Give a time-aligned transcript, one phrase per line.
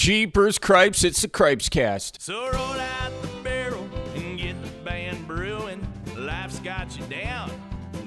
[0.00, 2.22] Jeepers Cripes, it's the Cripes cast.
[2.22, 5.86] So roll out the barrel and get the band brewing.
[6.16, 7.50] Life's got you down,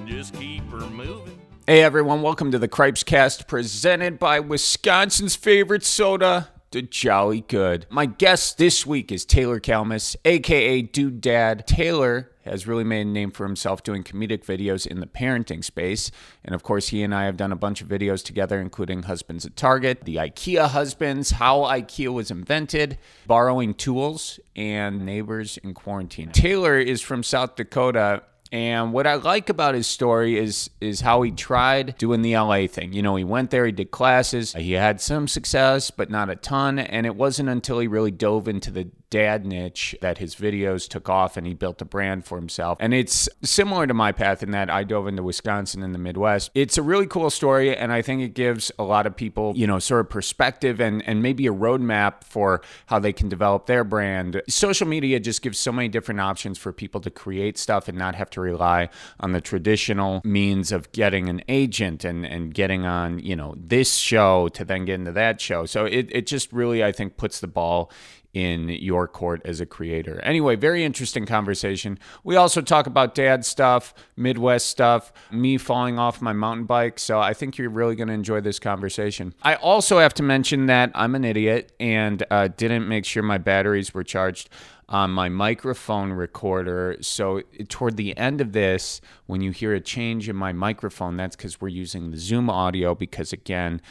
[0.07, 1.39] just keep her moving.
[1.67, 7.85] Hey everyone, welcome to the Cripes cast presented by Wisconsin's favorite soda, the Jolly Good.
[7.91, 11.67] My guest this week is Taylor Calmus, aka Dude Dad.
[11.67, 16.11] Taylor has really made a name for himself doing comedic videos in the parenting space.
[16.43, 19.45] And of course, he and I have done a bunch of videos together, including Husbands
[19.45, 26.31] at Target, the IKEA Husbands, how IKEA was invented, borrowing tools, and neighbors in quarantine.
[26.31, 31.23] Taylor is from South Dakota and what I like about his story is is how
[31.23, 32.93] he tried doing the LA thing.
[32.93, 36.35] You know, he went there, he did classes, he had some success, but not a
[36.35, 36.77] ton.
[36.77, 41.07] And it wasn't until he really dove into the dad niche that his videos took
[41.07, 42.79] off and he built a brand for himself.
[42.81, 46.49] And it's similar to my path in that I dove into Wisconsin in the Midwest.
[46.55, 49.67] It's a really cool story, and I think it gives a lot of people, you
[49.67, 53.83] know, sort of perspective and, and maybe a roadmap for how they can develop their
[53.83, 54.41] brand.
[54.49, 58.15] Social media just gives so many different options for people to create stuff and not
[58.15, 58.89] have to rely
[59.19, 63.93] on the traditional means of getting an agent and, and getting on, you know, this
[63.93, 65.67] show to then get into that show.
[65.67, 67.91] So it, it just really, I think, puts the ball
[68.33, 70.19] in your court as a creator.
[70.21, 71.99] Anyway, very interesting conversation.
[72.23, 76.97] We also talk about dad stuff, Midwest stuff, me falling off my mountain bike.
[76.97, 79.35] So I think you're really going to enjoy this conversation.
[79.43, 83.37] I also have to mention that I'm an idiot and uh, didn't make sure my
[83.37, 84.49] batteries were charged
[84.89, 86.97] on my microphone recorder.
[87.01, 91.35] So toward the end of this, when you hear a change in my microphone, that's
[91.35, 93.81] because we're using the Zoom audio because again,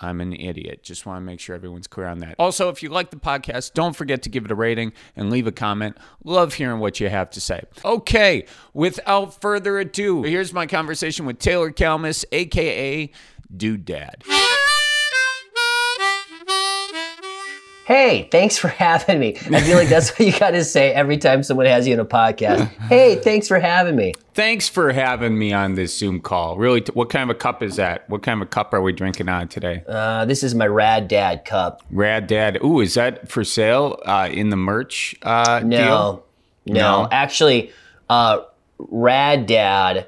[0.00, 0.82] I'm an idiot.
[0.82, 2.34] Just want to make sure everyone's clear on that.
[2.38, 5.46] Also, if you like the podcast, don't forget to give it a rating and leave
[5.46, 5.96] a comment.
[6.24, 7.62] Love hearing what you have to say.
[7.84, 13.10] Okay, without further ado, here's my conversation with Taylor Calmus, aka
[13.54, 14.24] Dude Dad.
[17.92, 19.36] Hey, thanks for having me.
[19.36, 22.00] I feel like that's what you got to say every time someone has you in
[22.00, 22.70] a podcast.
[22.88, 24.14] Hey, thanks for having me.
[24.32, 26.56] Thanks for having me on this Zoom call.
[26.56, 28.08] Really, t- what kind of a cup is that?
[28.08, 29.82] What kind of a cup are we drinking on today?
[29.86, 31.82] Uh, this is my Rad Dad cup.
[31.90, 32.58] Rad Dad.
[32.64, 35.76] Ooh, is that for sale uh, in the merch uh, No,
[36.64, 36.74] deal?
[36.74, 37.08] no, No?
[37.12, 37.72] actually,
[38.08, 38.40] uh,
[38.78, 40.06] Rad Dad.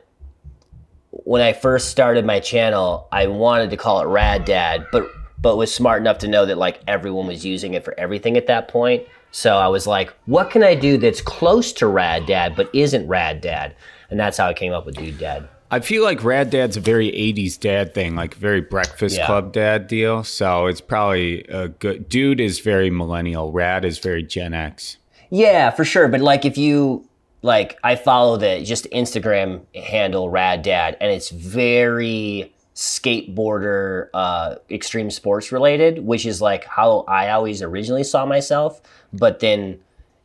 [1.11, 5.07] When I first started my channel, I wanted to call it Rad Dad, but
[5.45, 8.47] but was smart enough to know that like everyone was using it for everything at
[8.47, 9.05] that point.
[9.31, 13.07] So I was like, what can I do that's close to Rad Dad but isn't
[13.07, 13.77] Rad Dad?
[14.09, 15.47] And that's how I came up with Dude Dad.
[15.71, 19.27] I feel like Rad Dad's a very 80s dad thing, like very Breakfast Yeah.
[19.27, 20.25] Club dad deal.
[20.25, 22.09] So it's probably a good.
[22.09, 23.53] Dude is very millennial.
[23.53, 24.97] Rad is very Gen X.
[25.29, 26.09] Yeah, for sure.
[26.09, 27.07] But like if you
[27.43, 35.11] like I follow the just Instagram handle Rad Dad and it's very skateboarder uh extreme
[35.11, 38.81] sports related, which is like how I always originally saw myself,
[39.13, 39.79] but then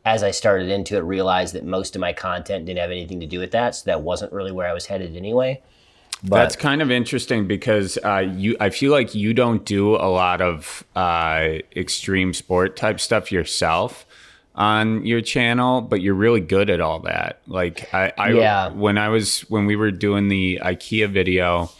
[0.04, 3.26] as I started into it realized that most of my content didn't have anything to
[3.26, 5.62] do with that, so that wasn't really where I was headed anyway.
[6.22, 8.56] But That's kind of interesting because uh, you.
[8.60, 14.06] I feel like you don't do a lot of uh, extreme sport type stuff yourself
[14.54, 17.40] on your channel, but you're really good at all that.
[17.46, 18.68] Like I, I Yeah.
[18.68, 21.70] when I was when we were doing the IKEA video.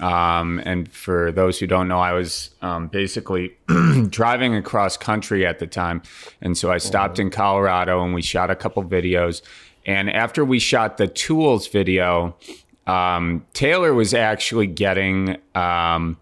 [0.00, 3.56] Um, and for those who don't know, I was um, basically
[4.08, 6.02] driving across country at the time.
[6.40, 9.42] And so I stopped in Colorado and we shot a couple videos.
[9.84, 12.36] And after we shot the tools video,
[12.86, 15.36] um, Taylor was actually getting.
[15.54, 16.18] Um,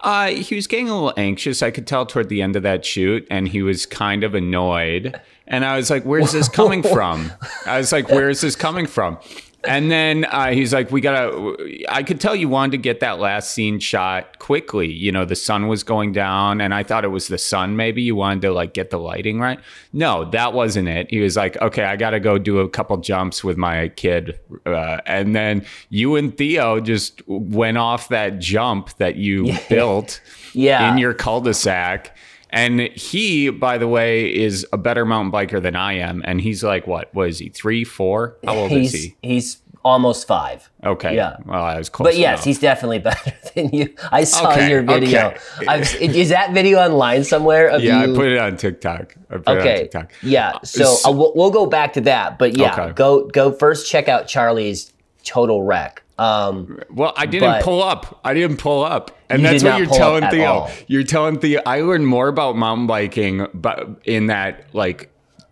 [0.00, 1.62] uh, he was getting a little anxious.
[1.62, 5.20] I could tell toward the end of that shoot, and he was kind of annoyed.
[5.46, 7.32] And I was like, "Where's this coming from?"
[7.66, 9.18] I was like, "Where is this coming from?"
[9.64, 11.56] And then uh, he's like, "We gotta."
[11.88, 14.90] I could tell you wanted to get that last scene shot quickly.
[14.90, 17.76] You know, the sun was going down, and I thought it was the sun.
[17.76, 19.60] Maybe you wanted to like get the lighting right.
[19.92, 21.08] No, that wasn't it.
[21.10, 24.98] He was like, "Okay, I gotta go do a couple jumps with my kid," uh,
[25.06, 30.20] and then you and Theo just went off that jump that you built
[30.54, 30.90] Yeah.
[30.90, 32.16] in your cul-de-sac.
[32.52, 36.22] And he, by the way, is a better mountain biker than I am.
[36.26, 37.08] And he's like, what?
[37.14, 37.48] What is he?
[37.48, 38.36] Three, four?
[38.44, 39.16] How old he's is he?
[39.22, 40.68] he's almost five.
[40.84, 41.16] Okay.
[41.16, 41.38] yeah.
[41.46, 42.08] Well, I was close.
[42.08, 42.44] But yes, enough.
[42.44, 43.94] he's definitely better than you.
[44.12, 45.28] I saw Okay, your video.
[45.30, 45.66] okay.
[45.66, 47.68] I've, is that video online somewhere?
[47.68, 48.12] Of Yeah, you?
[48.12, 49.16] I put it on TikTok.
[49.30, 49.76] I put it on Okay.
[49.84, 50.12] TikTok.
[50.22, 50.58] Yeah.
[50.62, 52.38] So s- uh, we'll, we'll go back to that.
[52.38, 52.92] But yeah, Okay.
[52.92, 53.90] go go first.
[53.90, 54.92] Check out Charlie's
[55.24, 56.01] Total Wreck.
[56.18, 58.20] Um, Well, I didn't pull up.
[58.24, 59.10] I didn't pull up.
[59.30, 60.44] And that's what you're telling Theo.
[60.52, 60.70] all.
[60.86, 65.10] You're telling Theo I learned more about mountain biking but in that like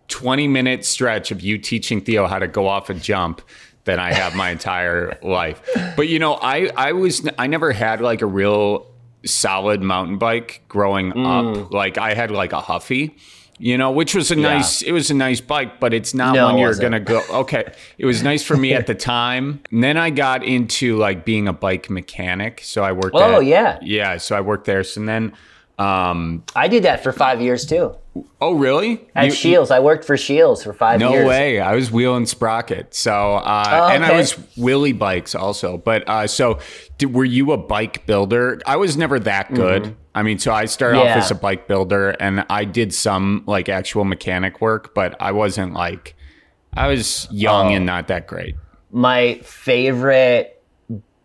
[0.09, 3.41] 20 minute stretch of you teaching Theo how to go off a jump
[3.85, 5.61] than I have my entire life.
[5.97, 8.85] But you know, I I was I never had like a real
[9.25, 11.61] solid mountain bike growing Mm.
[11.65, 11.71] up.
[11.71, 13.15] Like I had like a Huffy,
[13.61, 16.45] you know, which was a nice it was a nice bike, but it's not No,
[16.47, 17.71] one you're gonna go okay.
[17.97, 19.61] It was nice for me at the time.
[19.71, 22.61] And then I got into like being a bike mechanic.
[22.63, 23.77] So I worked Oh, at- yeah.
[23.81, 24.17] Yeah.
[24.17, 24.83] So I worked there.
[24.83, 25.33] So then
[25.79, 27.95] um I did that for five years too.
[28.41, 29.01] oh really?
[29.15, 31.23] At You- Scheels, I worked for Scheels for five No years.
[31.23, 31.59] No way.
[31.59, 32.93] I was wheeling sprocket.
[32.93, 35.77] So, uh, Oh, and I was Willie bikes also.
[35.77, 36.59] But uh, so,
[36.97, 38.59] did, were you a bike builder?
[38.65, 39.95] I was never that good.
[40.13, 41.19] I mean, so I started off Mm-hmm.
[41.19, 45.73] As a bike builder, and I did some like actual mechanic work, but I wasn't
[45.73, 46.15] like
[46.73, 47.75] I was young Oh.
[47.75, 48.55] and not that great.
[48.91, 50.61] My favorite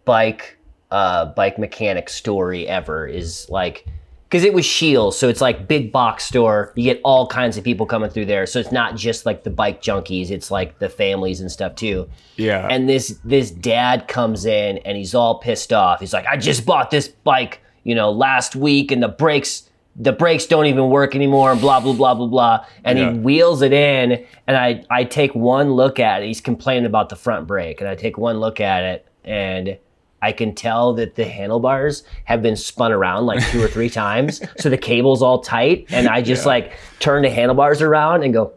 [0.05, 0.57] bike
[0.93, 3.87] uh, bike mechanic story ever is like
[4.29, 6.73] because it was Scheels, so it's like big box store.
[6.75, 9.51] You get all kinds of people coming through there, so it's not just like the
[9.51, 12.09] bike junkies; it's like the families and stuff too.
[12.37, 12.67] Yeah.
[12.69, 16.01] And this this dad comes in and he's all pissed off.
[16.01, 20.13] He's like, I just bought this bike, you know, last week, and the brakes the
[20.13, 22.67] brakes don't even work anymore, and blah blah blah blah blah.
[22.85, 23.13] And Yeah.
[23.13, 26.27] he wheels it in, and I I take one look at it.
[26.27, 29.79] He's complaining about the front brake, and I take one look at it, and
[30.27, 34.41] I can tell that the handlebars have been spun around like two or three times,
[34.59, 36.49] so the cable's all tight, and I just Yeah.
[36.55, 38.53] like turn the handlebars around and go,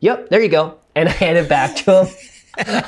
[0.00, 2.14] "Yep, there you go," and I hand it back to him.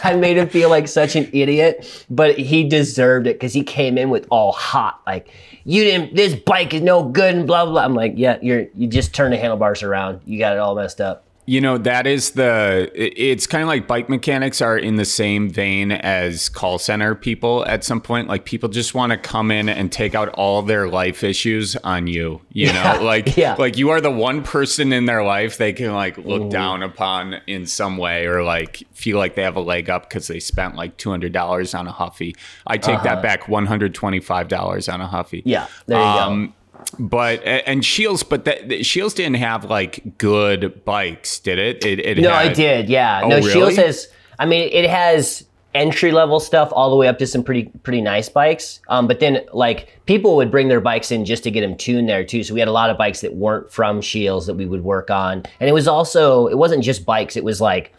[0.05, 3.99] I made him feel like such an idiot, but he deserved it because he came
[3.99, 5.29] in with all hot, like
[5.65, 6.15] you didn't.
[6.15, 7.73] This bike is no good, and blah blah.
[7.75, 7.83] blah.
[7.85, 10.21] I'm like, yeah, you're you just turn the handlebars around.
[10.25, 11.26] You got it all messed up.
[11.47, 15.49] You know, that is the, it's kind of like bike mechanics are in the same
[15.49, 18.27] vein as call center people at some point.
[18.29, 22.09] Like people just want to come in and take out all their life issues on
[22.09, 23.55] you, you Yeah, know, like, yeah.
[23.59, 27.35] like you are the one person in their life they can like look down upon
[27.47, 30.75] in some way or like feel like they have a leg up because they spent
[30.75, 32.35] like $200 on a Huffy.
[32.67, 35.39] I take that back $125 on a Huffy.
[35.39, 35.43] Uh-huh.
[35.51, 36.55] Yeah, there you Um,
[36.99, 41.85] but and Scheels, but that Scheels didn't have like good bikes, did it?
[41.85, 42.19] It, it.
[42.19, 42.89] No, had, I did.
[42.89, 43.21] Yeah.
[43.25, 43.51] Oh, no, really?
[43.51, 44.09] Scheels has.
[44.39, 48.01] I mean, it has entry level stuff all the way up to some pretty pretty
[48.01, 48.81] nice bikes.
[48.89, 52.09] Um, but then like people would bring their bikes in just to get them tuned
[52.09, 52.43] there too.
[52.43, 55.11] So we had a lot of bikes that weren't from Scheels that we would work
[55.11, 57.37] on, and it was also it wasn't just bikes.
[57.37, 57.93] It was like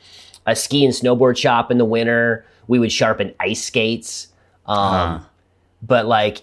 [0.46, 2.46] a ski and snowboard shop in the winter.
[2.68, 4.28] We would sharpen ice skates.
[4.66, 5.26] Um,
[5.82, 6.42] but like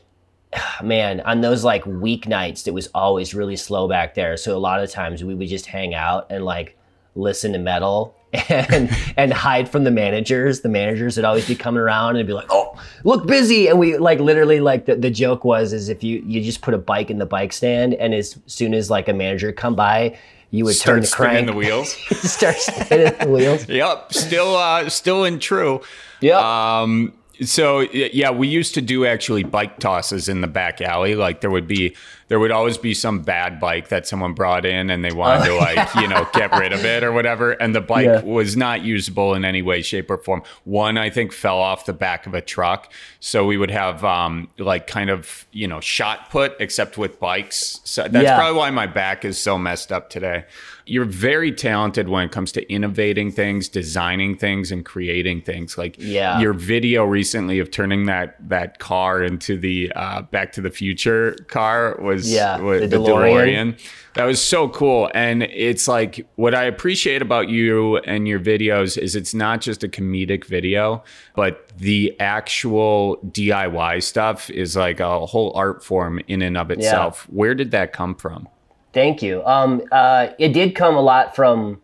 [0.83, 4.37] man on those like weeknights it was always really slow back there.
[4.37, 6.77] So a lot of times we would just hang out and like
[7.15, 8.17] listen to metal
[8.49, 10.61] and and hide from the managers.
[10.61, 13.69] The managers would always be coming around and be like oh look busy.
[13.69, 16.75] And we like literally like the, the joke was is if you you just put
[16.75, 20.19] a bike in the bike stand and as soon as like a manager come by
[20.55, 21.49] you would turn the crank.
[21.49, 21.95] the wheels.
[22.11, 23.69] start spinning the wheels.
[23.75, 25.81] Yep, still uh, still in true.
[26.21, 26.39] yeah
[26.83, 31.15] Um, so yeah, we used to do actually bike tosses in the back alley.
[31.15, 31.97] Like there would be,
[32.29, 35.55] there would always be some bad bike that someone brought in and they wanted to
[35.57, 37.53] like, you know, get rid of it or whatever.
[37.53, 38.23] And the bike Yeah.
[38.23, 40.43] was not usable in any way, shape, or form.
[40.65, 42.93] One, I think, fell off the back of a truck.
[43.21, 47.81] So we would have um, like kind of, you know, shot put except with bikes.
[47.85, 48.37] So that's Yeah.
[48.37, 50.45] probably why my back is so messed up today.
[50.87, 55.79] You're very talented when it comes to innovating things, designing things, and creating things.
[55.79, 56.41] Like Yeah.
[56.41, 61.37] your video recently of turning that that car into the uh, Back to the Future
[61.49, 63.75] car was Yeah, wa- the the, DeLorean.
[63.77, 63.91] DeLorean.
[64.15, 65.11] That was so cool.
[65.15, 69.83] And it's like what I appreciate about you and your videos is it's not just
[69.83, 71.03] a comedic video,
[71.35, 77.27] but the actual DIY stuff is like a whole art form in and of itself.
[77.31, 78.49] Where did that come from?
[78.95, 79.45] Thank you.
[79.45, 81.83] Um, uh, it did come a lot from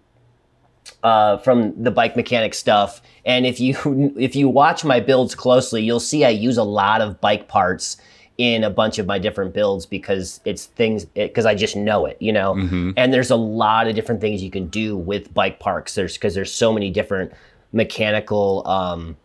[1.03, 5.83] uh, from the bike mechanic stuff, and if you if you watch my builds closely,
[5.83, 7.97] you'll see I use a lot of bike parts
[8.39, 12.17] in a bunch of my different builds because it's things because I just know it,
[12.21, 12.55] you know.
[12.97, 15.95] And there's a lot of different things you can do with bike parts.
[15.95, 17.33] There's because there's so many different
[17.73, 18.67] mechanical.
[18.67, 19.17] Um,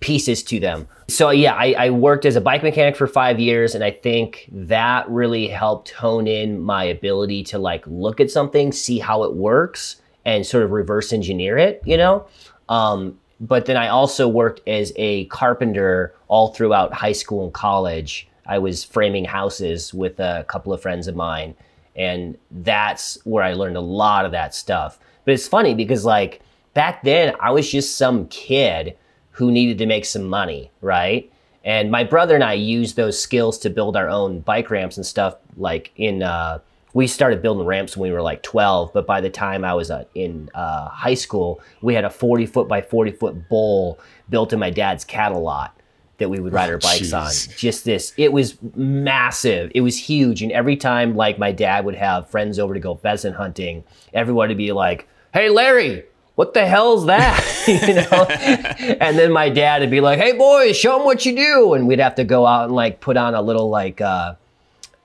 [0.00, 0.88] pieces to them.
[1.08, 4.48] So yeah, I, I worked as a bike mechanic for five years, and I think
[4.52, 9.34] that really helped hone in my ability to like look at something, see how it
[9.34, 11.82] works, and sort of reverse engineer it.
[11.84, 12.26] You know.
[12.68, 18.28] Um, but then I also worked as a carpenter all throughout high school and college.
[18.46, 21.54] I was framing houses with a couple of friends of mine,
[21.96, 24.98] and that's where I learned a lot of that stuff.
[25.24, 26.40] But it's funny because like
[26.74, 28.96] back then I was just some kid
[29.34, 31.30] who needed to make some money, right?
[31.64, 35.06] And my brother and I used those skills to build our own bike ramps and
[35.06, 35.36] stuff.
[35.56, 36.58] Like in, uh,
[36.92, 39.90] we started building ramps when we were like 12, but by the time I was
[39.90, 43.98] uh, in uh, high school, we had a 40 foot by 40 foot bowl
[44.28, 45.76] built in my dad's cattle lot.
[46.18, 47.30] that we would ride our bikes on.
[47.56, 49.72] Just this, it was massive.
[49.74, 52.94] It was huge, and every time like my dad would have friends over to go
[52.94, 57.40] pheasant hunting, everyone would be like, "Hey, Larry." What the hell's that?
[57.68, 61.34] you know, and then my dad would be like, "Hey, boys, show them what you
[61.36, 64.34] do," and we'd have to go out and like put on a little like uh,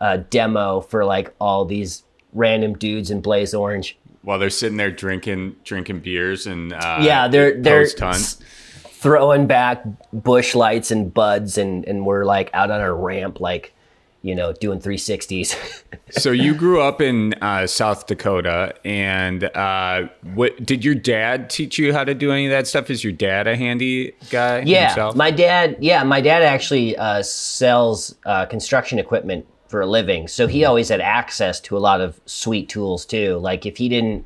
[0.01, 3.98] uh, demo for like all these random dudes in Blaze Orange.
[4.21, 8.15] While they're sitting there drinking drinking beers and uh, Yeah, they're they're post hunt.
[8.15, 8.38] s-
[8.91, 13.74] throwing back Busch Lights and buds, and and we're like out on a ramp, like
[14.21, 15.55] you know, doing 360s.
[16.11, 21.77] So you grew up in uh, South Dakota, and uh, what did your dad teach
[21.77, 22.89] you how to do any of that stuff?
[22.89, 24.61] Is your dad a handy guy?
[24.61, 25.15] yeah, himself?
[25.15, 25.77] my dad.
[25.79, 30.89] Yeah, my dad actually uh, sells uh, construction equipment for a living, so he always
[30.89, 33.38] had access to a lot of sweet tools too.
[33.38, 34.25] Like if he didn't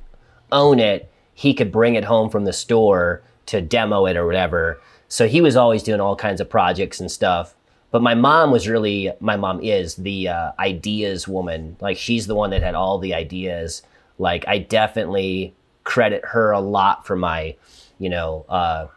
[0.53, 4.79] own it, he could bring it home from the store to demo it or whatever.
[5.09, 7.55] So he was always doing all kinds of projects and stuff.
[7.93, 11.77] But my mom was really, my mom is the uh, ideas woman.
[11.79, 13.83] Like she's the one that had all the ideas.
[14.17, 17.55] Like I definitely credit her a lot for my,
[17.99, 18.87] you know, uh,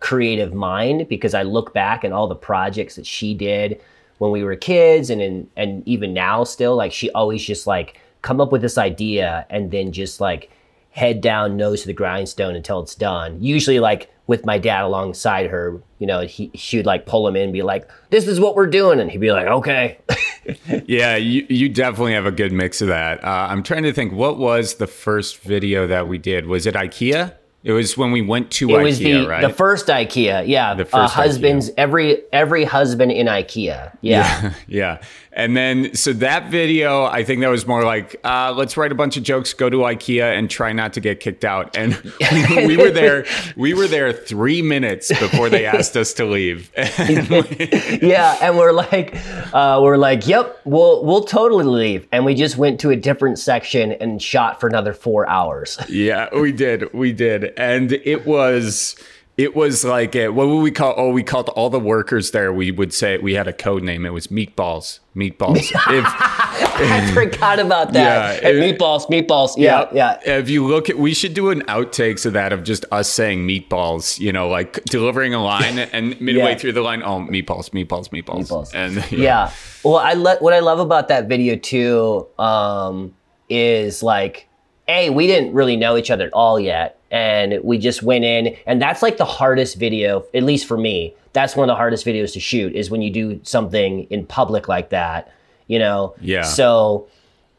[0.00, 3.78] creative mind because I look back and all the projects that she did
[4.16, 8.00] when we were kids and in, and even now still like she always just like
[8.22, 10.50] come up with this idea and then just like
[10.92, 15.46] head down nose to the grindstone until it's done usually like with my dad alongside
[15.50, 18.40] her you know he she would like pull him in and be like this is
[18.40, 19.98] what we're doing and he'd be like okay
[20.86, 23.24] Yeah, you, you definitely have a good mix of that.
[23.24, 26.46] Uh, I'm trying to think, what was the first video that we did?
[26.46, 27.34] Was it IKEA?
[27.64, 29.40] It was when we went to it IKEA, was the right?
[29.40, 31.16] the first ikea yeah The uh, first IKEA.
[31.16, 35.00] husbands every every husband in ikea yeah yeah.
[35.36, 38.94] And then, so that video, I think that was more like, uh, let's write a
[38.94, 41.76] bunch of jokes, go to IKEA, and try not to get kicked out.
[41.76, 41.94] And
[42.66, 43.26] we were there.
[43.54, 46.72] We were there three minutes before they asked us to leave.
[46.76, 49.14] yeah, and we're like,
[49.52, 53.38] uh, we're like, yep, we'll we'll totally leave, and we just went to a different
[53.38, 55.78] section and shot for another four hours.
[55.88, 56.90] yeah, we did.
[56.94, 57.52] We did.
[57.58, 58.96] And it was.
[59.36, 60.94] It was like a, what would we call?
[60.96, 62.54] Oh, we called all the workers there.
[62.54, 64.06] We would say we had a code name.
[64.06, 65.00] It was meatballs.
[65.14, 65.56] Meatballs.
[65.72, 68.42] if, I forgot about that.
[68.42, 69.58] Yeah, it- meatballs, meatballs.
[69.58, 70.18] Yeah, yeah.
[70.24, 73.46] If you look at, we should do an outtakes of that of just us saying
[73.46, 74.18] meatballs.
[74.18, 76.54] You know, like delivering a line, and midway Yeah.
[76.56, 78.70] through the line, oh, meatballs, meatballs, meatballs, Meatballs.
[78.74, 79.50] and yeah.
[79.84, 83.14] Well, I le- what I love about that video too um,
[83.50, 84.48] is like,
[84.88, 88.56] a we didn't really know each other at all yet, and we just went in,
[88.66, 91.14] and that's like the hardest video, at least for me.
[91.32, 94.68] That's one of the hardest videos to shoot is when you do something in public
[94.68, 95.32] like that.
[95.66, 96.14] You know.
[96.20, 96.42] Yeah.
[96.42, 97.08] So,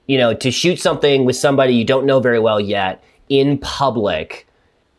[0.08, 4.48] you know, to shoot something with somebody you don't know very well yet in public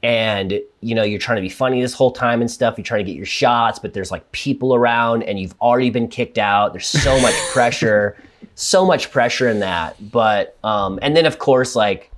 [0.03, 3.05] and you know you're trying to be funny this whole time and stuff you're trying
[3.05, 6.73] to get your shots but there's like people around and you've already been kicked out
[6.73, 8.17] there's so much pressure
[8.55, 12.13] so much pressure in that but um and then of course like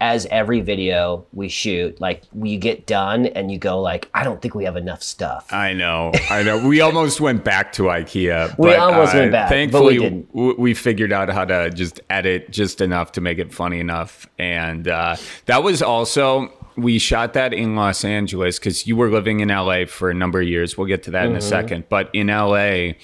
[0.00, 4.42] as every video we shoot like we get done and you go like i don't
[4.42, 6.66] think we have enough stuff I know, I know.
[6.66, 8.54] We almost went back to IKEA.
[8.58, 10.28] We but, almost uh, went back, but Thankfully, we didn't.
[10.34, 14.26] w- we figured out how to just edit just enough to make it funny enough,
[14.38, 16.52] and uh, that was also.
[16.76, 20.40] We shot that in Los Angeles because you were living in LA for a number
[20.40, 20.76] of years.
[20.76, 21.30] We'll get to that Mm-hmm.
[21.32, 21.84] in a second.
[21.88, 22.94] But in LA,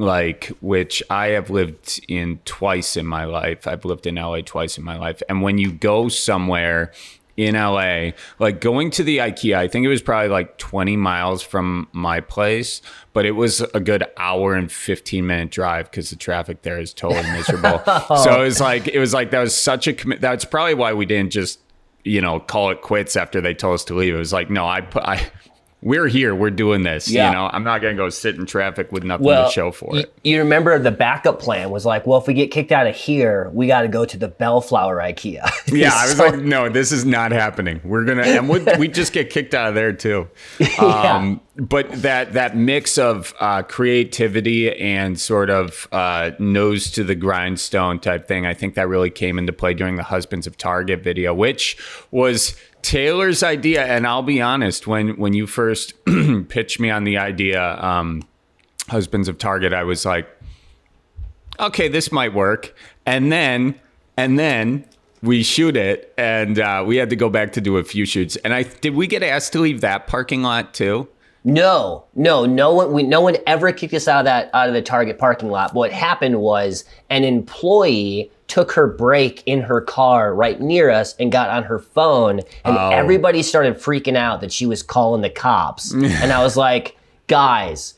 [0.00, 3.66] like which I have lived in twice in my life.
[3.66, 5.22] I've lived in LA twice in my life.
[5.28, 6.92] And when you go somewhere
[7.36, 11.42] in LA, like going to the IKEA, I think it was probably like 20 miles
[11.42, 16.16] from my place, but it was a good hour and 15 minute drive because the
[16.16, 17.82] traffic there is totally miserable.
[18.12, 18.24] Oh.
[18.24, 20.20] so it was like, it was like, that was such a commit.
[20.20, 21.60] That's probably why we didn't just,
[22.04, 24.14] you know, call it quits after they told us to leave.
[24.14, 25.30] It was like, no, I put, I,
[25.82, 26.34] we're here.
[26.34, 27.10] We're doing this.
[27.10, 27.28] Yeah.
[27.30, 29.72] You know, I'm not going to go sit in traffic with nothing well to show
[29.72, 30.12] for y- it.
[30.24, 33.48] you remember the backup plan was like well if we get kicked out of here
[33.54, 37.04] we got to go to the bellflower ikea Yeah, I was like, no, this is
[37.04, 37.80] not happening.
[37.84, 40.28] We're gonna, and we we just get kicked out of there too.
[40.80, 47.14] Um, But that that mix of uh, creativity and sort of uh, nose to the
[47.14, 51.02] grindstone type thing, I think that really came into play during the Husbands of Target
[51.02, 51.76] video, which
[52.10, 53.84] was Taylor's idea.
[53.84, 55.94] And I'll be honest, when when you first
[56.48, 58.22] pitched me on the idea, um,
[58.88, 60.28] Husbands of Target, I was like,
[61.58, 62.74] okay, this might work.
[63.06, 63.74] And then,
[64.16, 64.84] and then
[65.22, 68.36] we shoot it, and uh, we had to go back to do a few shoots.
[68.36, 71.08] And I did we get asked to leave that parking lot too?
[71.42, 72.92] No, no, no one.
[72.92, 75.74] We, no one ever kicked us out of that out of the Target parking lot.
[75.74, 81.32] What happened was an employee took her break in her car right near us and
[81.32, 82.90] got on her phone, and Oh.
[82.90, 85.92] everybody started freaking out that she was calling the cops.
[85.94, 86.96] and I was like,
[87.28, 87.94] guys.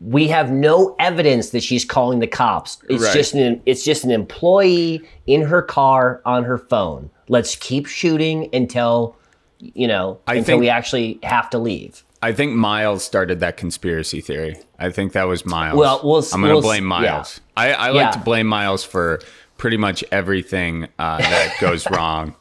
[0.00, 2.78] we have no evidence that she's calling the cops.
[2.88, 3.14] It's Right.
[3.14, 7.10] just an it's just an employee in her car on her phone.
[7.28, 9.16] Let's keep shooting until
[9.60, 12.02] you know I until think- we actually have to leave.
[12.22, 14.56] I think Miles started that conspiracy theory.
[14.80, 15.76] I think that was Miles.
[15.78, 16.88] Well, we'll- I'm going to we'll- blame yeah.
[17.12, 17.40] Miles.
[17.56, 18.10] I, I like Yeah.
[18.12, 19.20] to blame Miles for
[19.56, 22.34] pretty much everything uh, that goes wrong.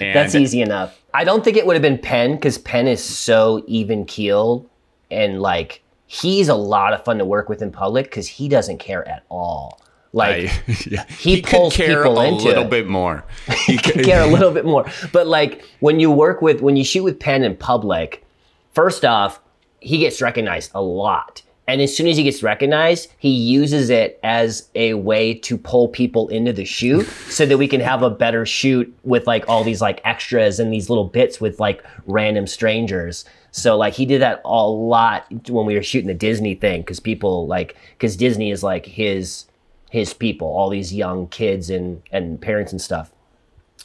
[0.00, 1.00] And That's easy enough.
[1.14, 4.68] I don't think it would have been Penn because Penn is so even keeled
[5.10, 8.78] and like he's a lot of fun to work with in public because he doesn't
[8.78, 9.80] care at all.
[10.12, 11.04] Like I, yeah.
[11.06, 12.70] he could pulls care people a into little it.
[12.70, 13.24] bit more.
[13.66, 14.86] He could, care a little bit more.
[15.12, 18.24] But like when you work with when you shoot with Penn in public,
[18.72, 19.40] first off,
[19.80, 21.42] he gets recognized a lot.
[21.68, 25.86] And as soon as he gets recognized, he uses it as a way to pull
[25.86, 29.62] people into the shoot so that we can have a better shoot with like all
[29.62, 33.26] these like extras and these little bits with like random strangers.
[33.50, 37.00] So like he did that a lot when we were shooting the Disney thing because
[37.00, 39.44] people like because Disney is like his
[39.90, 43.12] his people, all these young kids and and parents and stuff.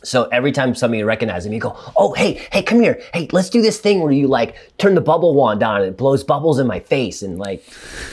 [0.04, 3.02] So every time somebody recognizes him, you go, "Oh, hey, hey, come here.
[3.14, 5.98] Hey, let's do this thing where you like turn the bubble wand on and it
[5.98, 7.64] blows bubbles in my face." And like,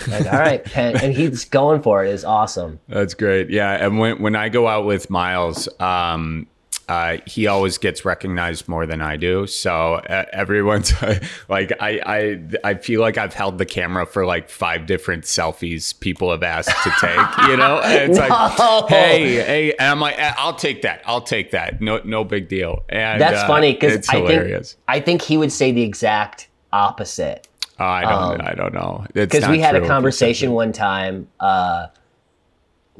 [0.08, 2.10] like all right, Penn, and he's going for it.
[2.10, 2.80] Is awesome.
[2.88, 3.50] That's great.
[3.50, 6.46] Yeah, and when when I go out with Miles, um,
[6.90, 9.46] uh, he always gets recognized more than I do.
[9.46, 10.92] So uh, everyone's
[11.48, 15.98] like, I, I I feel like I've held the camera for like five different selfies
[16.00, 17.48] people have asked to take.
[17.48, 18.26] You know, and it's No.
[18.28, 21.02] like, hey, hey, and I'm like, "Eh, I'll take that.
[21.06, 21.80] I'll take that.
[21.80, 22.82] No, no big deal.
[22.88, 24.72] And That's uh, funny because it's I hilarious.
[24.72, 27.46] think I think he would say the exact opposite.
[27.78, 28.40] Oh, I don't.
[28.42, 29.06] I don't know.
[29.14, 31.28] Because we had a conversation one time.
[31.38, 31.86] Uh,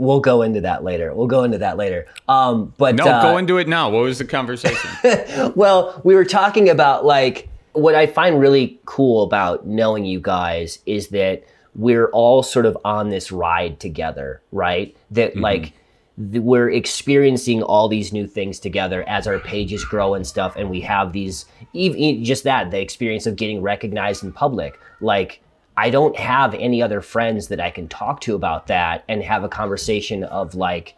[0.01, 1.15] we'll go into that later.
[1.15, 2.07] We'll go into that later.
[2.27, 3.91] Um, but No, uh, go into it now.
[3.91, 4.91] What was the conversation?
[5.55, 10.79] well, we were talking about like what I find really cool about knowing you guys
[10.87, 14.97] is that we're all sort of on this ride together, right?
[15.11, 15.75] That like
[16.17, 20.71] th- we're experiencing all these new things together as our pages grow and stuff, and
[20.71, 25.43] we have these even just that the experience of getting recognized in public, like.
[25.81, 29.45] I don't have any other friends that I can talk to about that and have
[29.45, 30.95] a conversation of like,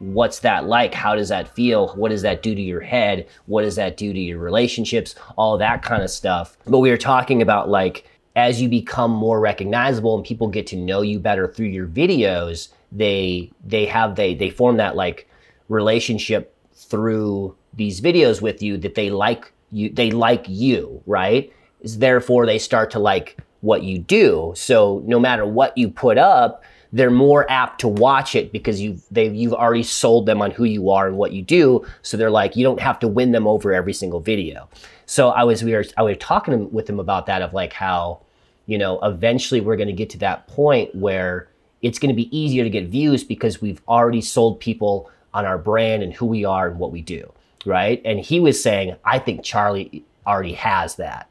[0.00, 0.92] what's that like?
[0.92, 1.94] How does that feel?
[1.94, 3.28] What does that do to your head?
[3.46, 5.14] What does that do to your relationships?
[5.36, 6.56] All that kind of stuff.
[6.66, 10.76] But we were talking about like as you become more recognizable and people get to
[10.76, 15.28] know you better through your videos they they have they they form that like
[15.68, 21.52] relationship through these videos with you that they like you they like you right?
[21.84, 26.62] Therefore they start to like what you do so no matter what you put up
[26.94, 30.90] they're more apt to watch it because you've you've already sold them on who you
[30.90, 31.84] are and what you do.
[32.02, 34.68] So they're like, you don't have to win them over every single video.
[35.04, 38.20] So I was we were I was talking with them about that of like how,
[38.66, 41.48] you know, eventually we're going to get to that point where
[41.82, 45.58] it's going to be easier to get views because we've already sold people on our
[45.58, 47.32] brand and who we are and what we do,
[47.66, 48.00] right?
[48.04, 51.28] And he was saying, I think Charlie already has that.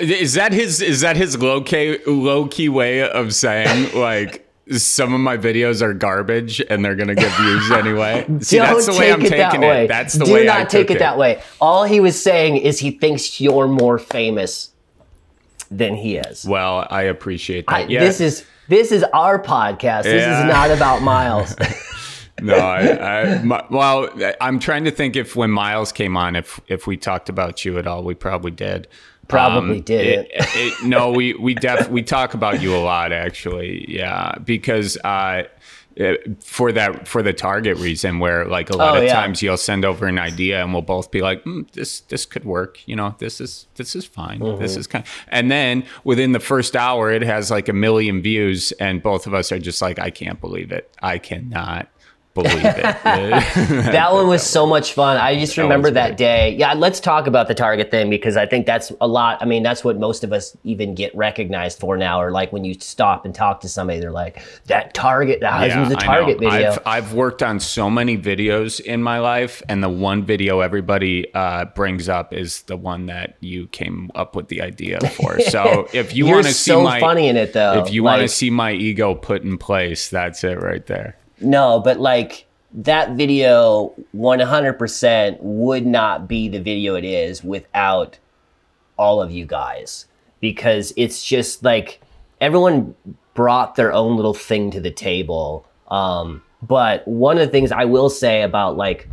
[0.00, 0.80] Is that his?
[0.80, 5.82] Is that his low key low key way of saying like some of my videos
[5.82, 8.24] are garbage and they're gonna get views anyway?
[8.40, 9.84] See, Don't that's the way I'm it that taking way.
[9.84, 9.88] it.
[9.88, 11.42] That's the Do way Do not I take took it, that way.
[11.60, 14.70] All he was saying is he thinks you're more famous
[15.70, 16.44] than he is.
[16.44, 17.74] Well, I appreciate that.
[17.74, 18.00] I- yeah.
[18.00, 20.04] This is this is our podcast.
[20.04, 20.46] This Yeah.
[20.48, 21.54] is not about Miles.
[22.40, 24.08] no, I, I my, well,
[24.40, 27.78] I'm trying to think if when Miles came on, if if we talked about you
[27.78, 28.86] at all, we probably did.
[29.32, 30.26] Um, Probably didn't.
[30.30, 33.86] It, it, no, we we def we talk about you a lot actually.
[33.88, 35.44] Yeah, because uh,
[36.00, 39.12] uh, for that for the target reason, where like a lot Oh, of yeah.
[39.12, 42.44] times you'll send over an idea and we'll both be like, mm, this this could
[42.44, 42.78] work.
[42.86, 44.38] You know, this is this is fine.
[44.38, 44.80] This Mm-hmm.
[44.80, 45.04] is kind.
[45.28, 49.34] And then within the first hour, it has like a million views, and both of
[49.34, 50.94] us are just like, I can't believe it.
[51.02, 51.88] I cannot
[52.34, 52.82] believe it.
[53.04, 55.16] that one was so much fun.
[55.16, 56.18] I just remember that great.
[56.18, 56.56] day.
[56.56, 59.38] Yeah, let's talk about the Target thing because I think that's a lot.
[59.40, 62.20] I mean, that's what most of us even get recognized for now.
[62.20, 65.88] Or like when you stop and talk to somebody, they're like, "That Target, that was
[65.88, 69.88] the Target video." I've, I've worked on so many videos in my life, and the
[69.88, 74.62] one video everybody uh, brings up is the one that you came up with the
[74.62, 75.38] idea for.
[75.50, 77.82] So if you want to see my funny in it, though.
[77.82, 81.16] if you want to see my ego put in place, that's it right there.
[81.40, 88.18] No, but like that video 100% would not be the video it is without
[88.96, 90.06] all of you guys
[90.40, 92.00] because it's just like
[92.40, 92.94] everyone
[93.34, 95.66] brought their own little thing to the table.
[95.88, 99.08] Um, but one of the things I will say about like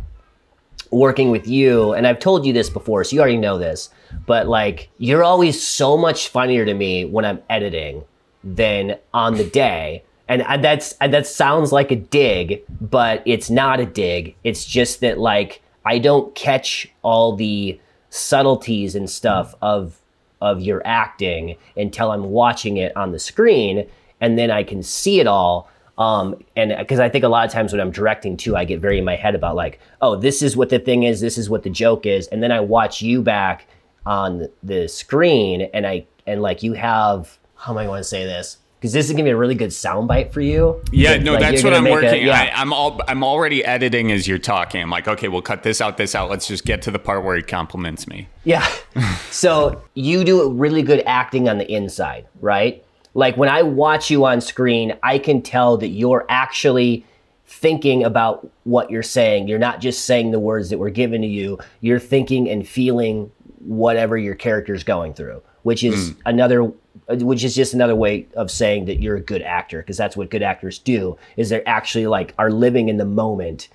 [0.90, 3.90] working with you, and I've told you this before, so you already know this,
[4.26, 8.04] but like you're always so much funnier to me when I'm editing
[8.44, 10.04] than on the day.
[10.28, 14.34] And that's that sounds like a dig, but it's not a dig.
[14.44, 19.98] It's just that like I don't catch all the subtleties and stuff of
[20.40, 23.88] of your acting until I'm watching it on the screen,
[24.20, 25.70] and then I can see it all.
[25.96, 28.80] Um, and because I think a lot of times when I'm directing too, I get
[28.80, 31.50] very in my head about like, oh, this is what the thing is, this is
[31.50, 33.66] what the joke is, and then I watch you back
[34.04, 38.24] on the screen, and I and like you have how am I going to say
[38.24, 38.58] this?
[38.78, 40.80] Because this is gonna be a really good soundbite for you.
[40.92, 42.26] Yeah, no, like, that's what I'm make a- working.
[42.26, 42.52] yeah.
[42.54, 44.80] I, I'm all I'm already editing as you're talking.
[44.82, 46.30] I'm like, okay, we'll cut this out, this out.
[46.30, 48.28] Let's just get to the part where he compliments me.
[48.44, 48.66] Yeah.
[49.30, 52.84] so you do a really good acting on the inside, right?
[53.14, 57.04] Like when I watch you on screen, I can tell that you're actually
[57.46, 59.48] thinking about what you're saying.
[59.48, 61.58] You're not just saying the words that were given to you.
[61.80, 66.16] You're thinking and feeling whatever your character's going through, which is mm.
[66.26, 66.70] another
[67.08, 70.16] Uh, which is just another way of saying that you're a good actor because that's
[70.16, 73.68] what good actors do is they're actually like are living in the moment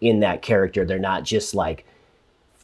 [0.00, 0.84] in that character.
[0.84, 1.84] They're not just like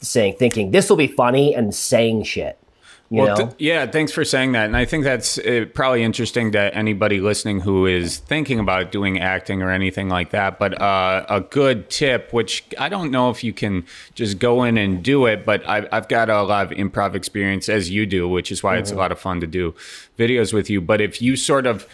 [0.00, 2.58] saying thinking this will be funny and saying shit.
[3.08, 4.66] You Well, th- yeah, thanks for saying that.
[4.66, 9.20] And I think that's uh, probably interesting to anybody listening who is thinking about doing
[9.20, 10.58] acting or anything like that.
[10.58, 14.76] But uh, a good tip, which I don't know if you can just go in
[14.76, 18.28] and do it, but I've, I've got a lot of improv experience as you do,
[18.28, 19.74] which is why it's a lot of fun to do
[20.18, 20.80] videos with you.
[20.80, 21.86] But if you sort of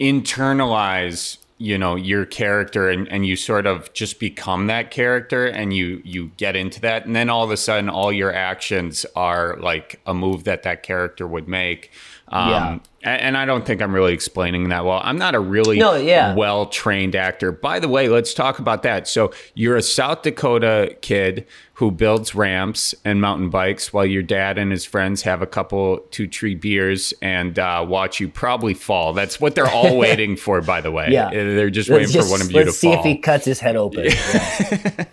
[0.00, 5.72] internalize you know your character and, and you sort of just become that character and
[5.72, 9.56] you you get into that and then all of a sudden all your actions are
[9.60, 11.92] like a move that that character would make
[12.28, 12.78] um Yeah.
[13.04, 15.00] a- and, I don't think I'm really explaining that well.
[15.04, 16.34] I'm not a really No, yeah.
[16.34, 17.52] well trained actor.
[17.52, 19.06] By the way, let's talk about that.
[19.06, 24.58] So you're a South Dakota kid who builds ramps and mountain bikes while your dad
[24.58, 29.12] and his friends have a couple two tree beers and uh, watch you probably fall.
[29.12, 31.08] That's what they're all waiting for, by the way.
[31.10, 31.28] Yeah.
[31.28, 32.66] Uh, They're just let's waiting just, for one of you to fall.
[32.66, 34.06] let's see if he cuts his head open.
[34.34, 35.04] Yeah.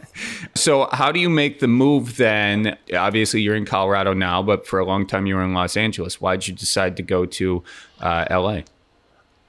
[0.54, 2.78] So, how do you make the move then?
[2.94, 6.20] Obviously, you're in Colorado now, but for a long time you were in Los Angeles.
[6.20, 7.64] Why'd you decide to go to
[8.02, 8.62] uh, LA?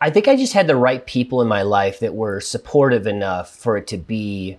[0.00, 3.54] I think I just had the right people in my life that were supportive enough
[3.54, 4.58] for it to be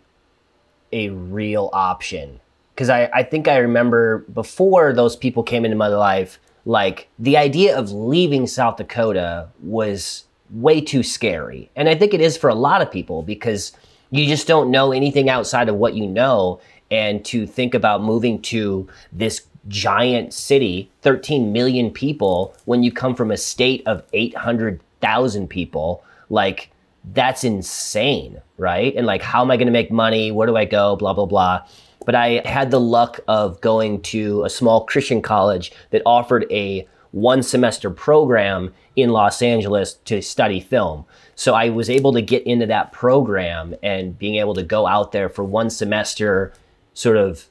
[0.92, 2.39] a real option.
[2.73, 7.38] Because I, I think I remember before those people came into my life, like the
[7.38, 11.69] idea of leaving South Dakota was way too scary.
[11.75, 13.73] And I think it is for a lot of people because
[14.12, 16.59] you just don't know anything outside of what you know.
[16.91, 23.15] And to think about moving to this giant city, 13 million people, when you come
[23.15, 26.69] from a state of 800,000 people, like
[27.13, 28.93] that's insane, right?
[28.95, 30.31] And like, how am I going to make money?
[30.31, 30.95] Where do I go?
[30.95, 31.65] Blah, blah, blah.
[32.06, 36.88] But I had the luck of going to a small Christian college that offered a
[37.12, 41.06] one semester program in Los Angeles to study film.
[41.36, 45.12] So I was able to get into that program and being able to go out
[45.12, 46.54] there for one semester,
[46.94, 47.48] sort of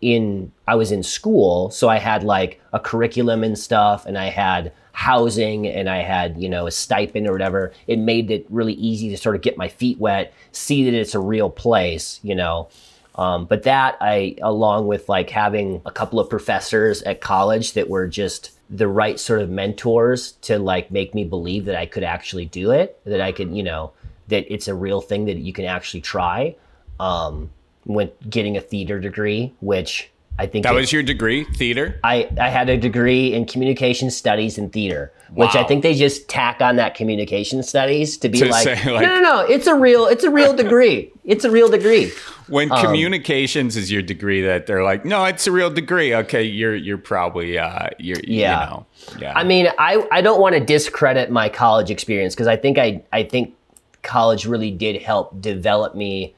[0.00, 4.26] in I was in school, so I had like a curriculum and stuff, and I
[4.26, 7.72] had housing, and I had you know a stipend or whatever.
[7.86, 11.14] It made it really easy to sort of get my feet wet, see that it's
[11.14, 12.68] a real place, you know.
[13.14, 17.88] Um, but that I, along with like having a couple of professors at college that
[17.90, 22.04] were just the right sort of mentors to like make me believe that I could
[22.04, 23.92] actually do it, that I could, you know,
[24.28, 26.56] that it's a real thing that you can actually try.
[26.98, 27.50] Um,
[27.84, 32.00] went getting a theater degree, which I think That it- was your degree, theater?
[32.02, 36.28] I, I had a degree in communication studies and theater, which I think they just
[36.28, 39.74] tack on that communication studies to be To like, like- no, no, no, it's a
[39.74, 41.12] real, it's a real degree.
[41.24, 42.10] It's a real degree.
[42.48, 46.14] When Um, communications is your degree, that they're like, no, it's a real degree.
[46.14, 48.64] Okay, you're you're probably uh, you're Yeah.
[48.64, 48.86] you know,
[49.20, 49.32] yeah.
[49.36, 53.02] I mean, I, I don't want to discredit my college experience because I think I,
[53.12, 53.54] I think
[54.02, 56.34] college really did help develop me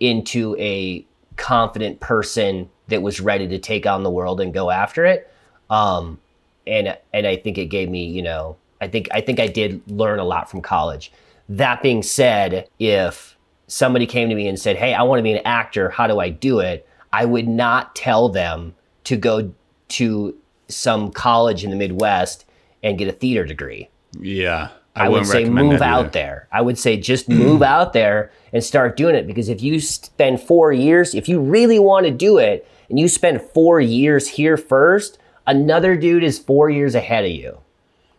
[0.00, 5.04] into a confident person that was ready to take on the world and go after
[5.04, 5.30] it.
[5.68, 6.20] Um,
[6.66, 9.82] and and I think it gave me, you know, I think I think I did
[9.90, 11.12] learn a lot from college.
[11.48, 15.32] That being said, if somebody came to me and said, "Hey, I want to be
[15.32, 15.90] an actor.
[15.90, 18.74] How do I do it?" I would not tell them
[19.04, 19.52] to go
[19.88, 20.36] to
[20.68, 22.46] some college in the Midwest
[22.82, 23.88] and get a theater degree.
[24.18, 24.70] yeah.
[24.94, 26.48] I, would wouldn't say move out there.
[26.52, 30.40] I would say just move out there and start doing it because if you spend
[30.40, 34.58] four years, if you really want to do it and you spend four years here
[34.58, 37.58] first, another dude is four years ahead of you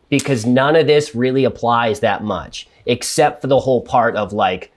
[0.09, 4.71] because none of this really applies that much except for the whole part of like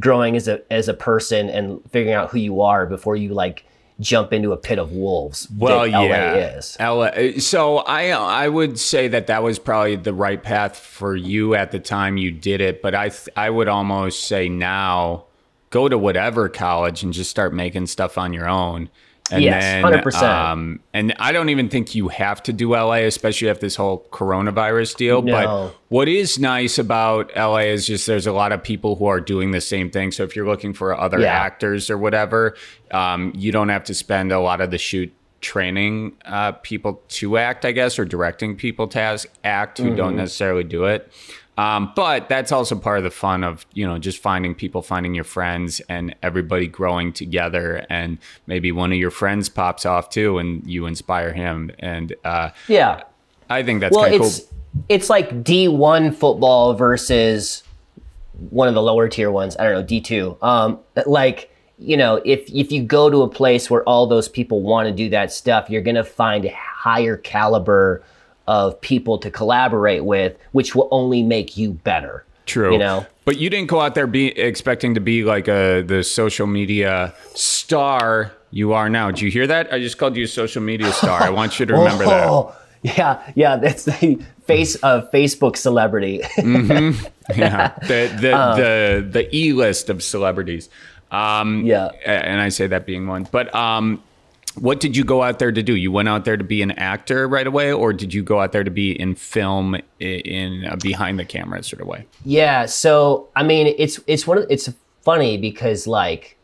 [0.00, 3.64] growing as a as a person and figuring out who you are before you like
[4.00, 5.46] jump into a pit of wolves.
[5.56, 6.34] Well, LA yeah.
[6.34, 6.76] is.
[6.80, 7.04] LA.
[7.04, 11.14] Uh, so I uh, I would say that that was probably the right path for
[11.14, 12.82] you at the time you did it.
[12.82, 15.26] But I I would almost say now
[15.70, 18.90] go to whatever college and just start making stuff on your own.
[19.30, 20.22] And Yes, then, 100%.
[20.22, 24.06] Um, and I don't even think you have to do LA, especially if this whole
[24.12, 25.22] coronavirus deal.
[25.22, 25.32] No.
[25.32, 29.20] But what is nice about LA is just there's a lot of people who are
[29.20, 30.12] doing the same thing.
[30.12, 31.32] So if you're looking for other Yeah.
[31.32, 32.54] actors or whatever,
[32.92, 37.36] um, you don't have to spend a lot of the shoot training uh, people to
[37.36, 41.10] act, I guess, or directing people to as- act who don't necessarily do it.
[41.58, 45.14] Um, but that's also part of the fun of you know just finding people, finding
[45.14, 47.86] your friends, and everybody growing together.
[47.88, 51.70] And maybe one of your friends pops off too, and you inspire him.
[51.78, 53.02] And uh, Yeah.
[53.48, 54.84] I think that's Well, kind of it's cool.
[54.88, 57.62] it's like D1 football versus
[58.50, 59.56] one of the lower tier ones.
[59.56, 60.42] I don't know D2.
[60.42, 64.62] Um, like you know, if if you go to a place where all those people
[64.62, 68.02] want to do that stuff, you're gonna find higher caliber
[68.48, 72.24] of people to collaborate with, which will only make you better.
[72.46, 72.72] True.
[72.72, 73.06] You know.
[73.24, 77.12] But you didn't go out there be expecting to be like a the social media
[77.34, 79.10] star you are now.
[79.10, 79.72] Did you hear that?
[79.72, 81.20] I just called you a social media star.
[81.22, 82.28] I want you to remember that.
[82.28, 83.56] Oh, yeah, yeah.
[83.56, 86.22] That's the face of Facebook celebrity.
[87.34, 87.74] Yeah.
[87.80, 90.68] The the Um, the the E list of celebrities.
[91.10, 91.88] Um Yeah.
[92.06, 93.26] and I say that being one.
[93.30, 94.00] But um
[94.58, 95.76] what did you go out there to do?
[95.76, 98.52] You went out there to be an actor right away, or did you go out
[98.52, 102.06] there to be in film in a behind the camera sort of way?
[102.24, 106.36] Yeah, so I mean, it's it's one of it's funny because like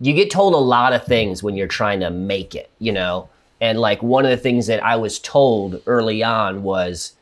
[0.00, 3.28] you get told a lot of things when you're trying to make it, you know.
[3.60, 7.14] And like one of the things that I was told early on was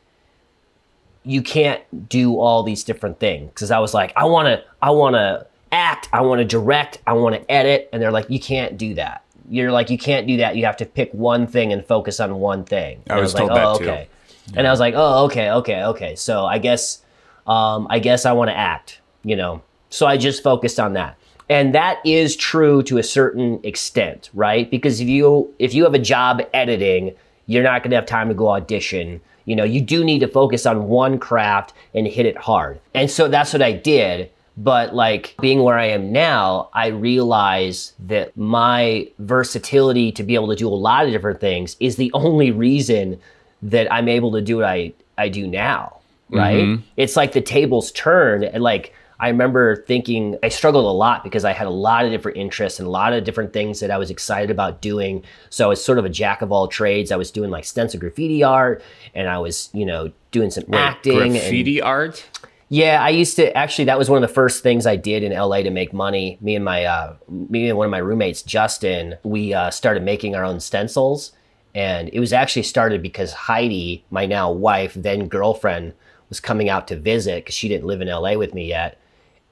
[1.24, 4.90] you can't do all these different things because I was like, I want to I
[4.90, 8.40] want to act, I want to direct, I want to edit, and they're like, you
[8.40, 9.22] can't do that.
[9.48, 10.56] You're like, you can't do that.
[10.56, 13.02] You have to pick one thing and focus on one thing.
[13.06, 13.84] And I was told like, that oh, too.
[13.84, 14.08] okay.
[14.54, 16.14] And I was like, oh, okay, okay, okay.
[16.14, 17.02] So I guess,
[17.46, 19.62] um, I guess I want to act, you know.
[19.90, 21.16] So I just focused on that,
[21.48, 24.70] and that is true to a certain extent, right?
[24.70, 27.14] Because if you if you have a job editing,
[27.46, 29.20] you're not going to have time to go audition.
[29.44, 32.80] You know, you do need to focus on one craft and hit it hard.
[32.94, 34.30] And so that's what I did.
[34.56, 40.48] But like being where I am now, I realize that my versatility to be able
[40.48, 43.20] to do a lot of different things is the only reason
[43.62, 45.98] that I'm able to do what I, I do now.
[46.30, 46.62] Right.
[46.64, 46.82] Mm-hmm.
[46.96, 48.42] It's like the tables turn.
[48.44, 52.10] And like, I remember thinking I struggled a lot because I had a lot of
[52.10, 55.22] different interests and a lot of different things that I was excited about doing.
[55.50, 57.12] So I was sort of a jack of all trades.
[57.12, 58.82] I was doing like stencil graffiti art
[59.14, 61.18] and I was, you know, doing some acting.
[61.22, 62.26] and- Graffiti art?
[62.68, 63.84] Yeah, I used to actually.
[63.84, 66.36] That was one of the first things I did in LA to make money.
[66.40, 70.34] Me and my, uh, me and one of my roommates, Justin, we uh, started making
[70.34, 71.32] our own stencils,
[71.74, 75.92] and it was actually started because Heidi, my now wife, then girlfriend,
[76.28, 79.00] was coming out to visit because she didn't live in LA with me yet,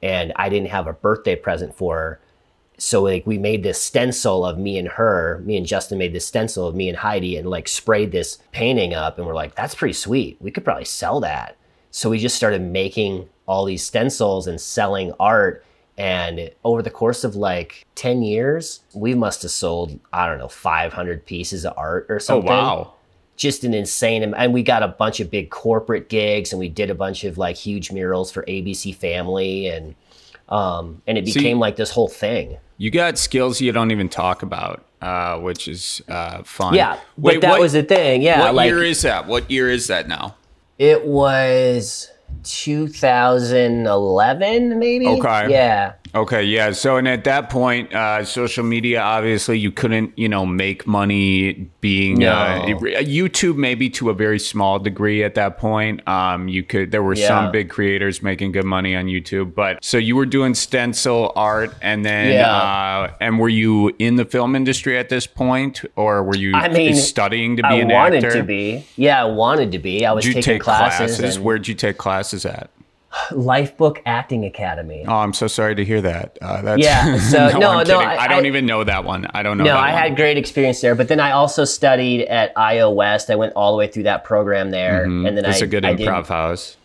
[0.03, 2.21] and I didn't have a birthday present for her.
[2.79, 5.41] So like we made this stencil of me and her.
[5.45, 8.93] Me and Justin made this stencil of me and Heidi, and like sprayed this painting
[8.93, 10.37] up, and we're like, that's pretty sweet.
[10.41, 11.57] We could probably sell that.
[11.97, 15.65] So we just started making all these stencils and selling art.
[15.97, 20.49] And over the course of like 10 years, we must have sold, I don't know,
[20.49, 22.51] 500 pieces of art or something.
[22.51, 22.67] Oh something.
[22.67, 22.95] wow.
[23.37, 24.25] Just an insane.
[24.25, 27.23] am- And we got a bunch of big corporate gigs and we did a bunch
[27.23, 29.69] of like huge murals for ABC Family.
[29.69, 29.95] And,
[30.49, 32.57] um, and it So you- became like this whole thing.
[32.77, 36.75] You got skills you don't even talk about, uh, which is uh, fun.
[36.75, 36.99] Yeah.
[37.17, 38.21] But Wait, that what, was the thing.
[38.21, 38.41] Yeah.
[38.41, 39.29] what like year is that?
[39.29, 40.35] What year is that now?
[40.79, 42.11] It was
[42.43, 45.07] 2011, maybe.
[45.07, 45.51] Okay.
[45.51, 45.93] Yeah.
[46.15, 46.71] Okay, yeah.
[46.71, 51.69] So, and at that point, uh, social media, obviously, you couldn't, you know, make money
[51.81, 52.31] being No.
[52.31, 56.07] uh, YouTube, maybe to a very small degree at that point.
[56.07, 57.27] Um, you could, there were Yeah.
[57.27, 61.75] some big creators making good money on YouTube, but so you were doing stencil art,
[61.83, 62.49] and then, Yeah.
[62.49, 66.69] uh, and were you in the film industry at this point, or were you I
[66.69, 68.85] mean, studying to be I an wanted to be.
[68.95, 70.07] Yeah, I wanted to be.
[70.07, 71.17] I was Did you taking take classes?
[71.17, 71.37] classes.
[71.37, 72.71] and Where'd you take classes at?
[73.31, 75.05] Lifebook Acting Academy.
[75.07, 76.37] Oh, I'm so sorry to hear that.
[76.43, 78.01] Uh, that's, Yeah, so- no, I'm no.
[78.01, 79.27] I- I, don't I- even know that one.
[79.33, 79.65] I don't know.
[79.65, 80.03] no, that I one.
[80.03, 83.31] had great experience there, but then I also studied at IO West.
[83.31, 85.85] I went all the way through that program there, and then It's I a good
[85.85, 86.77] I did- improv house.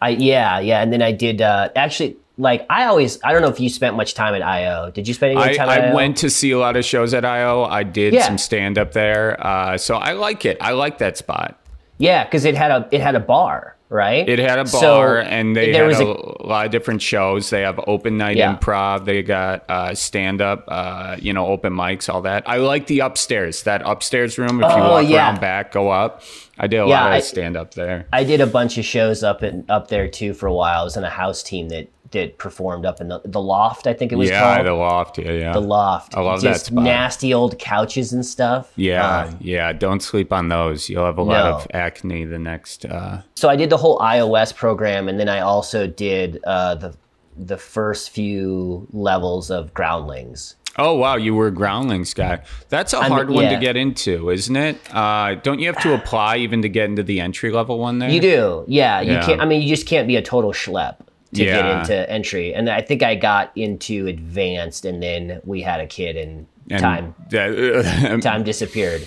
[0.00, 3.48] I yeah, yeah, and then I did uh, actually like I always I don't know
[3.48, 4.92] if you spent much time at IO.
[4.92, 5.94] Did you spend any I, time at I IO?
[5.94, 7.64] went to see a lot of shows at IO.
[7.64, 8.22] I did Yeah.
[8.26, 9.44] some stand up there.
[9.44, 10.56] Uh, so I like it.
[10.60, 11.58] I like that spot.
[11.96, 13.74] Yeah, because it had a it had a bar.
[13.88, 14.28] Right?
[14.28, 17.02] It had a So bar, and they there had was a, a lot of different
[17.02, 17.50] shows.
[17.50, 18.56] They have open night Yeah.
[18.56, 19.04] improv.
[19.04, 22.48] They got uh, stand up, uh, you know, open mics, all that.
[22.48, 24.62] I like the upstairs, that upstairs room.
[24.62, 25.16] If you Oh, walk yeah.
[25.28, 26.22] around back, go up.
[26.58, 28.06] I did a Yeah, lot of stand up there.
[28.12, 30.80] I did a bunch of shows up in up there too for a while.
[30.80, 33.86] I was in a house team that that performed up in the, the loft.
[33.86, 34.40] I think it was called.
[34.40, 35.18] Yeah, called the loft.
[35.18, 35.52] Yeah, yeah.
[35.52, 36.16] the loft.
[36.16, 36.84] I love that Just spot.
[36.84, 38.72] nasty old couches and stuff.
[38.76, 39.72] yeah, Um, yeah.
[39.72, 40.88] Don't sleep on those.
[40.88, 41.56] You'll have a lot No.
[41.56, 42.84] of acne the next.
[42.86, 46.94] Uh, so I did the whole iOS program, and then I also did uh, the
[47.40, 50.56] the first few levels of Groundlings.
[50.80, 52.40] Oh wow, you were a groundlings guy.
[52.68, 54.76] That's a hard one to get into, isn't it?
[54.94, 58.08] Uh, don't you have to apply even to get into the entry level one there?
[58.10, 59.00] You do, yeah.
[59.00, 59.26] You Yeah.
[59.26, 59.40] can't.
[59.40, 60.96] I mean, you just can't be a total schlep
[61.34, 61.56] to Yeah.
[61.62, 62.54] get into entry.
[62.54, 66.80] And I think I got into advanced, and then we had a kid, and, And
[66.80, 67.14] time
[68.20, 69.06] time disappeared.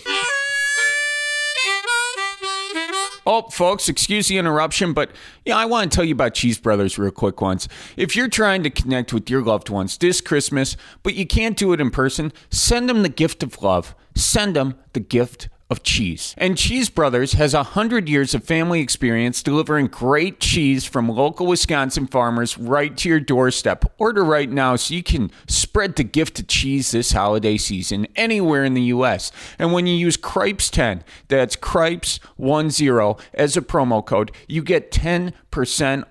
[3.23, 5.11] Oh, folks, excuse the interruption, but
[5.45, 7.67] yeah, I want to tell you about Cheese Brothers real quick once.
[7.95, 11.71] If you're trying to connect with your loved ones this Christmas, but you can't do
[11.71, 13.93] it in person, send them the gift of love.
[14.15, 16.35] Send them the gift of cheese.
[16.37, 21.47] And Cheese Brothers has a hundred years of family experience delivering great cheese from local
[21.47, 23.85] Wisconsin farmers right to your doorstep.
[23.97, 28.65] Order right now so you can spread the gift of cheese this holiday season anywhere
[28.65, 29.31] in the U.S.
[29.57, 35.31] And when you use Cripes10, that's Cripes10 as a promo code, you get 10%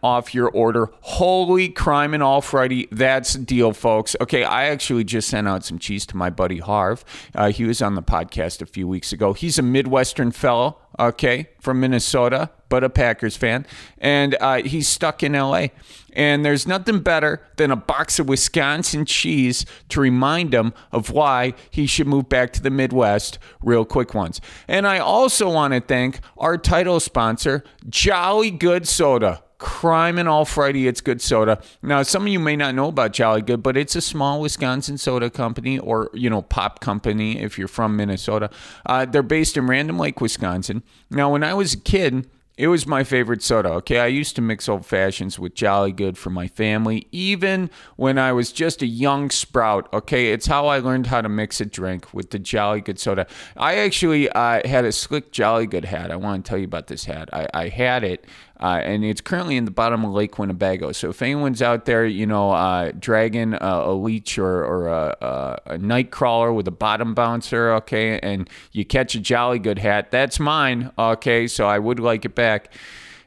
[0.03, 0.91] off your order.
[1.01, 2.87] Holy crime and all Friday.
[2.91, 4.15] That's the deal, folks.
[4.21, 7.05] Okay, I actually just sent out some cheese to my buddy Harv.
[7.35, 9.33] Uh, he was on the podcast a few weeks ago.
[9.33, 13.67] He's a Midwestern fellow, okay, from Minnesota, but a Packers fan.
[13.99, 15.69] And uh, he's stuck in LA.
[16.13, 21.55] And there's nothing better than a box of Wisconsin cheese to remind him of why
[21.71, 24.41] he should move back to the Midwest real quick ones.
[24.69, 29.43] And I also want to thank our title sponsor, Jolly Good Soda.
[29.59, 31.61] Crime and all Friday, it's good soda.
[31.83, 34.97] Now, some of you may not know about Jolly Good, but it's a small Wisconsin
[34.97, 38.49] soda company or, you know, pop company if you're from Minnesota.
[38.87, 40.83] Uh, they're based in Random Lake, Wisconsin.
[41.11, 42.27] Now, when I was a kid,
[42.61, 43.71] it was my favorite soda.
[43.71, 48.19] Okay, I used to mix old fashions with Jolly Good for my family, even when
[48.19, 49.91] I was just a young sprout.
[49.95, 53.27] Okay, it's how I learned how to mix a drink with the Jolly Good soda.
[53.57, 56.11] I actually uh, had a slick Jolly Good hat.
[56.11, 57.31] I want to tell you about this hat.
[57.33, 58.27] I, I had it.
[58.61, 60.93] Uh, and it's currently in the bottom of Lake Winnebago.
[60.93, 65.59] So if anyone's out there, you know, uh, dragging a, leech or, or a, a,
[65.73, 70.11] a night crawler with a bottom bouncer, okay, and you catch a Jolly Good hat,
[70.11, 71.47] that's mine, okay.
[71.47, 72.73] So I would like it back.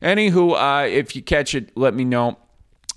[0.04, 2.38] Anywho, uh, if you catch it, let me know.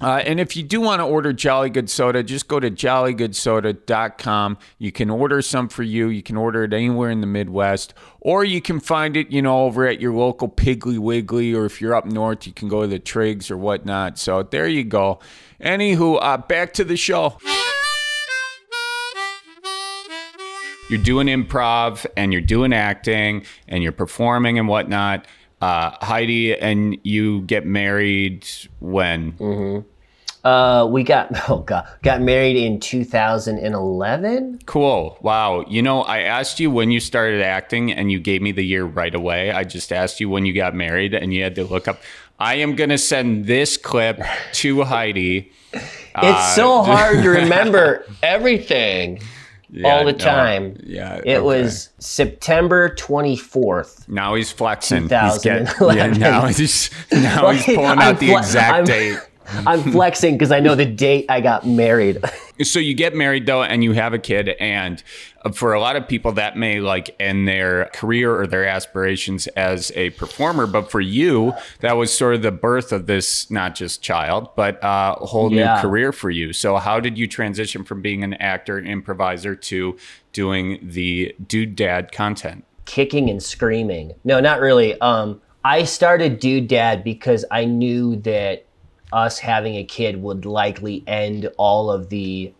[0.00, 4.58] Uh, and if you do want to order Jolly Good Soda, just go to jollygoodsoda.com.
[4.78, 6.08] You can order some for you.
[6.08, 9.64] You can order it anywhere in the Midwest, or you can find it, you know,
[9.64, 12.86] over at your local Piggly Wiggly, or if you're up north, you can go to
[12.86, 14.18] the Trig's or whatnot.
[14.18, 15.18] So there you go.
[15.60, 17.38] Anywho, uh, back to the show.
[20.88, 25.26] You're doing improv and you're doing acting and you're performing and whatnot.
[25.60, 28.46] Uh, Heidi and you get married
[28.80, 29.84] when?
[30.46, 34.60] Uh, we got oh god, got married in 2011.
[34.66, 35.18] Cool.
[35.20, 35.64] Wow.
[35.66, 38.84] You know, I asked you when you started acting and you gave me the year
[38.84, 39.50] right away.
[39.50, 42.00] I just asked you when you got married and you had to look up.
[42.38, 44.20] I am going to send this clip
[44.54, 45.52] to Heidi.
[46.18, 49.20] It's so hard to remember everything
[49.84, 50.80] all the no, time.
[50.84, 51.16] yeah.
[51.16, 51.40] It okay.
[51.40, 54.08] was September 24th.
[54.08, 55.08] Now he's flexing.
[55.08, 59.18] He's getting, yeah, now he's now he's pulling I'm out the fle- exact I'm- date.
[59.66, 62.18] I'm flexing because I know the date I got married.
[62.62, 65.02] So you get married though, and you have a kid, and
[65.54, 69.92] for a lot of people, that may like end their career or their aspirations as
[69.94, 70.66] a performer.
[70.66, 74.82] But for you, that was sort of the birth of this not just child, but
[74.82, 75.76] uh, a whole Yeah.
[75.76, 76.52] new career for you.
[76.52, 79.96] So how did you transition from being an actor, and improviser, to
[80.32, 82.64] doing the dude dad content?
[82.84, 84.12] kicking and screaming.
[84.22, 84.98] No, not really.
[85.00, 88.65] Um, I started Dude Dad because I knew that
[89.12, 92.52] us having a kid would likely end all of the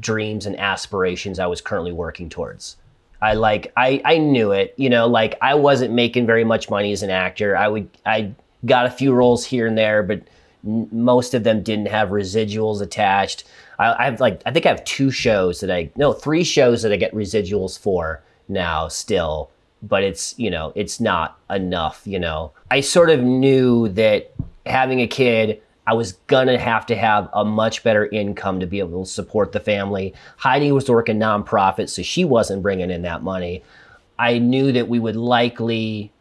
[0.00, 2.76] dreams and aspirations I was currently working towards.
[3.20, 6.92] I like I I knew it, you know, like I wasn't making very much money
[6.92, 7.56] as an actor.
[7.56, 8.32] I would I
[8.64, 10.22] got a few roles here and there, but
[10.64, 13.44] n- most of them didn't have residuals attached.
[13.78, 16.82] I, I have like I think I have two shows that I no three shows
[16.82, 19.50] that I get residuals for now still,
[19.82, 22.02] but it's you know it's not enough.
[22.04, 24.32] You know, I sort of knew that
[24.64, 28.78] having a kid, I was gonna have to have a much better income to be
[28.78, 30.12] able to support the family.
[30.36, 33.62] Heidi was working nonprofit, so she wasn't bringing in that money.
[34.18, 36.12] I knew that we would likely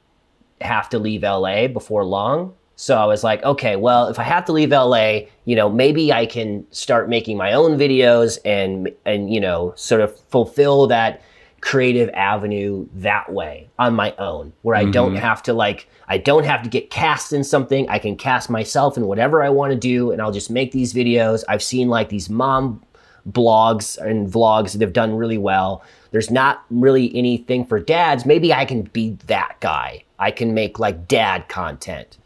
[0.62, 2.54] have to leave LA before long.
[2.78, 6.14] So I was like, okay, well, if I have to leave LA, you know, maybe
[6.14, 11.22] I can start making my own videos and and you know, sort of fulfill that
[11.60, 16.46] creative avenue that way on my own where I don't have to like I don't
[16.46, 17.90] have to get cast in something.
[17.90, 20.94] I can cast myself in whatever I want to do and I'll just make these
[20.94, 21.44] videos.
[21.50, 22.84] I've seen like these mom
[23.30, 25.84] blogs and vlogs that have done really well.
[26.12, 28.26] There's not really anything for dads.
[28.26, 30.04] Maybe I can be that guy.
[30.20, 32.18] I can make like dad content.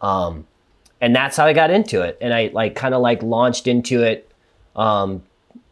[0.00, 0.46] Um,
[1.00, 2.16] and that's how I got into it.
[2.20, 4.30] And I like kind of like launched into it
[4.74, 5.22] um,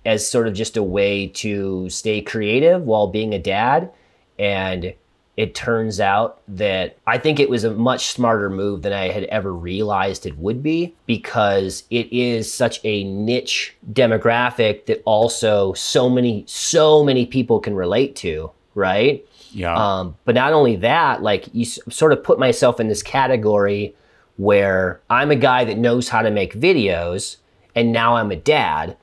[0.04, 3.90] as sort of just a way to stay creative while being a dad.
[4.38, 4.94] And
[5.36, 9.24] it turns out that I think it was a much smarter move than I had
[9.24, 16.08] ever realized it would be because it is such a niche demographic that also so
[16.08, 19.26] many, so many people can relate to, right?
[19.50, 19.74] Yeah.
[19.74, 23.94] Um, but not only that, like you s- sort of put myself in this category
[24.36, 27.36] where I'm a guy that knows how to make videos,
[27.74, 28.96] and now I'm a dad,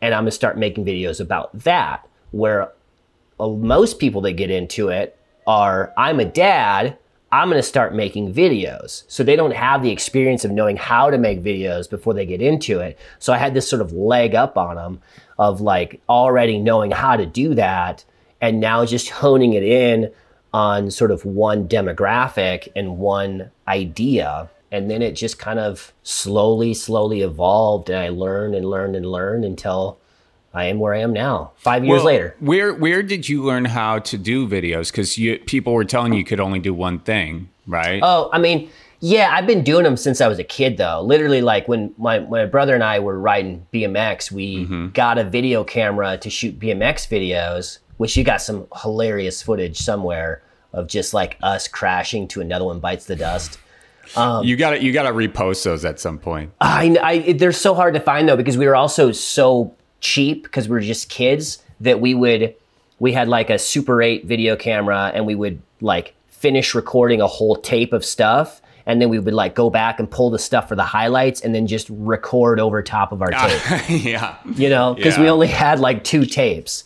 [0.00, 2.06] and I'm gonna start making videos about that.
[2.30, 2.72] Where
[3.40, 6.98] uh, most people that get into it are I'm a dad,
[7.30, 9.04] I'm gonna start making videos.
[9.08, 12.40] So they don't have the experience of knowing how to make videos before they get
[12.40, 12.98] into it.
[13.18, 15.00] So I had this sort of leg up on them
[15.38, 18.04] of like already knowing how to do that
[18.40, 20.12] and now just honing it in
[20.52, 24.48] on sort of one demographic and one idea.
[24.70, 27.88] And then it just kind of slowly, slowly evolved.
[27.88, 29.98] And I learned and learned and learned until
[30.52, 32.36] I am where I am now, five years Well, later.
[32.40, 34.90] Where where did you learn how to do videos?
[34.90, 38.00] Because you people were telling you you could only do one thing, right?
[38.02, 41.00] Oh, I mean, yeah, I've been doing them since I was a kid, though.
[41.02, 44.88] Literally, like when my, my brother and I were riding BMX, we mm-hmm.
[44.88, 50.42] got a video camera to shoot BMX videos, which you got some hilarious footage somewhere
[50.72, 53.58] of just like us crashing to another one bites the dust.
[54.16, 56.52] Um, you got to you got to repost those at some point.
[56.60, 60.68] I, I they're so hard to find though because we were also so cheap because
[60.68, 62.54] we were just kids that we would
[62.98, 67.26] we had like a Super 8 video camera and we would like finish recording a
[67.26, 70.68] whole tape of stuff and then we would like go back and pull the stuff
[70.68, 74.36] for the highlights and then just record over top of our tape yeah.
[74.54, 76.84] you know because we only had like two tapes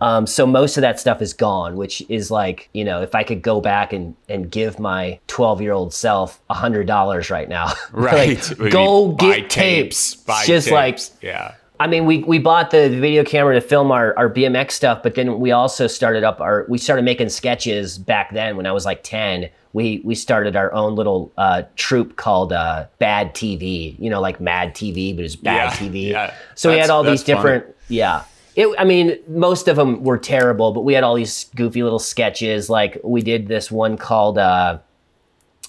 [0.00, 3.22] um, so most of that stuff is gone which is like you know if i
[3.22, 7.48] could go back and, and give my 12 year old self a hundred dollars right
[7.48, 8.58] now Right.
[8.58, 11.54] like, go get tapes, Buy just like yeah.
[11.80, 15.16] I mean, we, we bought the video camera to film our, our BMX stuff, but
[15.16, 18.84] then we also started up our, we started making sketches back then when I was
[18.84, 19.50] like 10.
[19.72, 24.40] We, we started our own little uh, troupe called uh, Bad TV, you know, like
[24.40, 26.10] Mad TV, but it's Bad Yeah, TV.
[26.10, 26.34] yeah.
[26.54, 27.54] So we had all these that's funny.
[27.58, 28.22] different, yeah.
[28.56, 31.98] It, I mean, most of them were terrible, but we had all these goofy little
[31.98, 32.70] sketches.
[32.70, 34.78] Like we did this one called uh,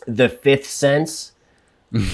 [0.05, 1.31] The Fifth Sense.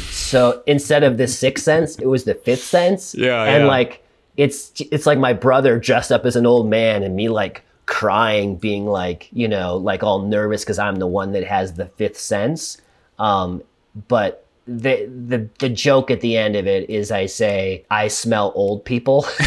[0.10, 3.16] so instead of the sixth sense, it was the fifth sense.
[3.16, 3.68] Yeah, and yeah.
[3.70, 4.06] like
[4.38, 8.56] it's it's like my brother dressed up as an old man and me like crying,
[8.56, 12.20] being like you know like all nervous because I'm the one that has the fifth
[12.20, 12.80] sense.
[13.18, 13.64] Um,
[14.08, 14.46] but
[14.78, 18.86] the the the joke at the end of it is I say I smell old
[18.86, 19.22] people.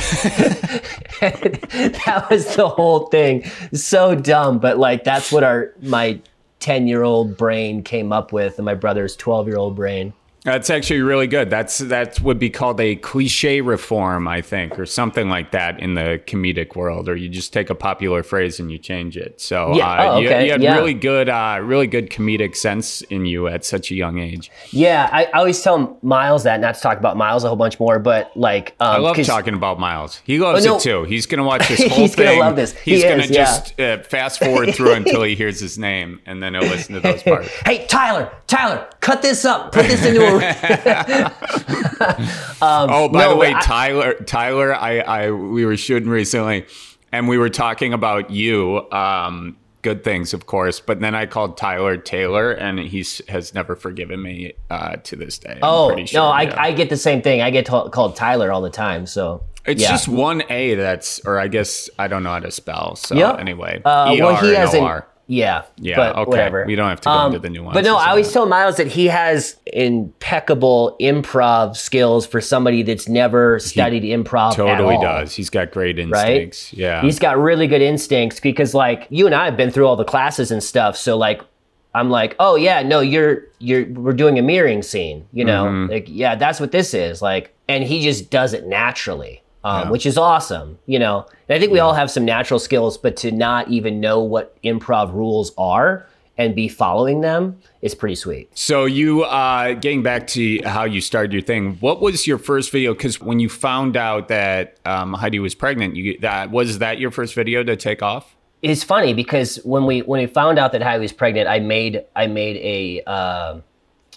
[1.21, 3.45] that was the whole thing.
[3.73, 6.21] So dumb, but like that's what our my
[6.61, 10.13] 10 year old brain came up with and my brother's 12 year old brain.
[10.45, 11.49] That's actually really good.
[11.49, 15.95] That's that would be called a cliche reform, I think, or something like that in
[15.95, 17.09] the comedic world.
[17.09, 19.41] Or you just take a popular phrase and you change it.
[19.41, 19.89] So Yeah.
[19.89, 20.45] uh, Oh, you, okay.
[20.45, 20.75] you had Yeah.
[20.77, 24.51] really good, uh, really good comedic sense in you at such a young age.
[24.71, 27.81] Yeah, I, I always tell Miles that, not to talk about Miles a whole bunch
[27.81, 30.21] more, but like, um, I love talking about Miles.
[30.25, 30.77] He loves Oh, no.
[30.77, 31.05] it too.
[31.05, 32.41] He's gonna watch this whole He's gonna thing.
[32.41, 32.73] love this.
[32.75, 33.45] He's He gonna is, yeah.
[33.45, 37.01] just uh, fast forward through until he hears his name, and then he'll listen to
[37.01, 37.49] those parts.
[37.65, 39.73] Hey, Tyler, Tyler, cut this up.
[39.73, 40.34] Put this into a.
[42.63, 46.67] Oh, by no, the way, I- Tyler, Tyler, I, I, we were shooting recently,
[47.13, 48.91] and we were talking about you.
[48.91, 53.77] Um, good things, of course, but then I called Tyler Taylor, and he has never
[53.77, 55.53] forgiven me uh, to this day.
[55.53, 56.63] I'm oh, pretty sure, no, I, yeah.
[56.63, 57.43] I get the same thing.
[57.43, 59.07] I get t- called Tyler all the time.
[59.07, 59.91] So It's yeah.
[59.91, 60.75] just one A.
[60.75, 62.97] That's, or I guess I don't know how to spell.
[62.97, 63.41] So Yep.
[63.41, 65.03] anyway, Uh, E well, he has an.
[65.27, 66.29] Yeah, Yeah, but okay.
[66.31, 66.63] whatever.
[66.63, 68.33] Um, We don't have to go into the nuances But no, I always that.
[68.35, 74.51] tell Miles that he has impeccable improv skills for somebody that's never studied improv.
[74.51, 75.03] at Totally all.
[75.03, 75.35] does.
[75.35, 76.03] He's got great Right?
[76.03, 76.73] instincts.
[76.73, 77.03] Yeah.
[77.03, 80.05] He's got really good instincts because like you and I have been through all the
[80.05, 80.97] classes and stuff.
[80.97, 81.41] So like
[81.95, 85.67] I'm like, oh yeah, no, you're you're we're doing a mirroring scene, you know?
[85.67, 85.93] Mm-hmm.
[85.93, 87.23] Like, yeah, that's what this is.
[87.23, 89.43] Like, and he just does it naturally.
[89.65, 89.91] Um, Yeah.
[89.91, 91.25] which is awesome, you know.
[91.49, 94.61] And I think we all have some natural skills, but to not even know what
[94.63, 96.07] improv rules are
[96.37, 98.51] and be following them is pretty sweet.
[98.55, 102.71] So you uh getting back to how you started your thing, what was your first
[102.73, 102.93] video?
[102.93, 107.11] Because when you found out that um, Heidi was pregnant, you that was that your
[107.11, 108.37] first video to take off?
[108.63, 112.05] It's funny because when we when we found out that Heidi was pregnant, I made
[112.17, 113.61] I made a uh,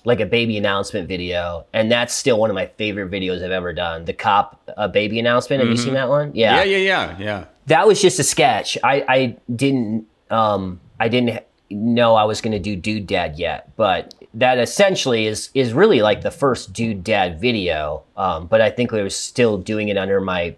[0.08, 3.74] like a baby announcement video, and that's still one of my favorite videos I've ever
[3.74, 4.06] done.
[4.06, 5.62] The cop uh, baby announcement.
[5.62, 6.32] Have you seen that one?
[6.34, 7.46] Yeah, yeah, yeah, yeah.
[7.66, 8.78] that was just a sketch.
[8.86, 14.16] I, I didn't um I didn't know I was gonna do Dude Dad yet, but
[14.34, 18.04] that essentially is is really like the first Dude Dad video.
[18.16, 20.56] Um, but I think I was still doing it under my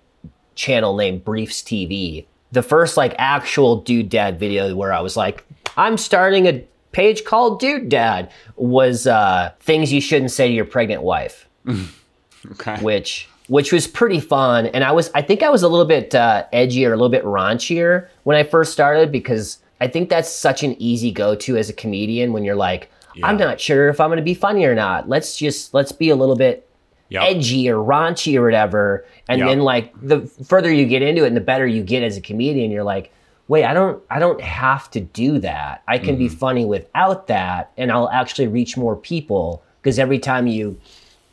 [0.54, 2.28] channel name Briefs TV.
[2.52, 5.44] The first like actual Dude Dad video where I was like,
[5.76, 10.66] I'm starting a page called Dude Dad was uh, things you shouldn't say to your
[10.66, 11.48] pregnant wife
[12.52, 12.78] Okay.
[12.82, 14.68] which which was pretty fun.
[14.68, 17.24] And I was I think I was a little bit uh, edgier, a little bit
[17.26, 21.70] raunchier when I first started because I think that's such an easy go to as
[21.70, 22.92] a comedian when you're like,
[23.24, 25.10] I'm not sure if I'm going to be funny or not.
[25.10, 26.66] Let's just let's be a little bit
[27.12, 27.24] Yep.
[27.24, 29.04] edgy or raunchy or whatever.
[29.28, 29.48] And Yep.
[29.50, 32.22] then like the further you get into it and the better you get as a
[32.22, 33.12] comedian, you're like,
[33.50, 35.84] wait, I don't I don't have to do that.
[35.90, 36.18] I can Mm-hmm.
[36.20, 40.80] be funny without that and I'll actually reach more people because every time you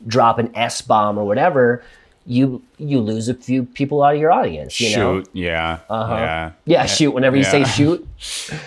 [0.05, 1.83] drop an S bomb or whatever,
[2.27, 5.21] you you lose a few people out of your audience, you know.
[5.21, 6.51] Shoot, yeah, yeah.
[6.65, 8.05] Yeah, shoot whenever you say shoot.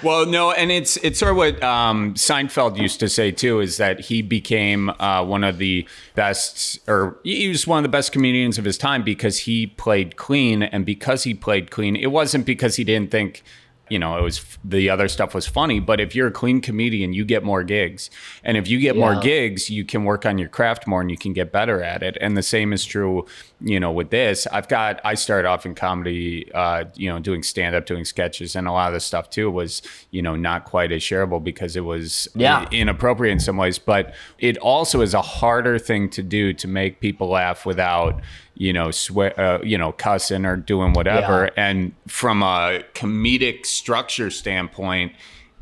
[0.02, 3.76] Well, no, and it's it's sort of what um, Seinfeld used to say too, is
[3.76, 8.12] that he became uh, one of the best, or he was one of the best
[8.12, 12.46] comedians of his time because he played clean, and because he played clean, it wasn't
[12.46, 13.42] because he didn't think.
[13.90, 17.12] You know, it was the other stuff was funny, but if you're a clean comedian,
[17.12, 18.08] you get more gigs.
[18.44, 21.18] And if you get more gigs, you can work on your craft more and you
[21.18, 22.16] can get better at it.
[22.20, 23.26] And the same is true,
[23.60, 24.46] you know, with this.
[24.52, 28.54] I've got, I started off in comedy, uh, you know, doing stand up, doing sketches,
[28.56, 31.76] and a lot of the stuff too was, you know, not quite as shareable because
[31.76, 32.66] it was Yeah.
[32.70, 33.78] inappropriate in some ways.
[33.78, 38.20] But it also is a harder thing to do to make people laugh without,
[38.60, 41.50] you know, swear, uh, you know, cussing or doing whatever.
[41.56, 41.64] Yeah.
[41.68, 45.12] And from a comedic structure standpoint,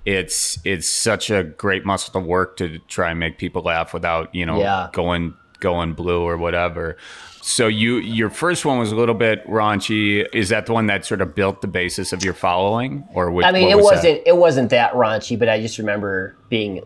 [0.04, 4.34] it's it's such a great muscle to work to try and make people laugh without
[4.34, 4.88] you know Yeah.
[4.92, 6.96] going going blue or whatever.
[7.40, 10.26] So you your first one was a little bit raunchy.
[10.34, 13.46] Is that the one that sort of built the basis of your following, or which,
[13.46, 13.94] I mean, it was that?
[13.94, 16.82] wasn't it wasn't that raunchy, but I just remember being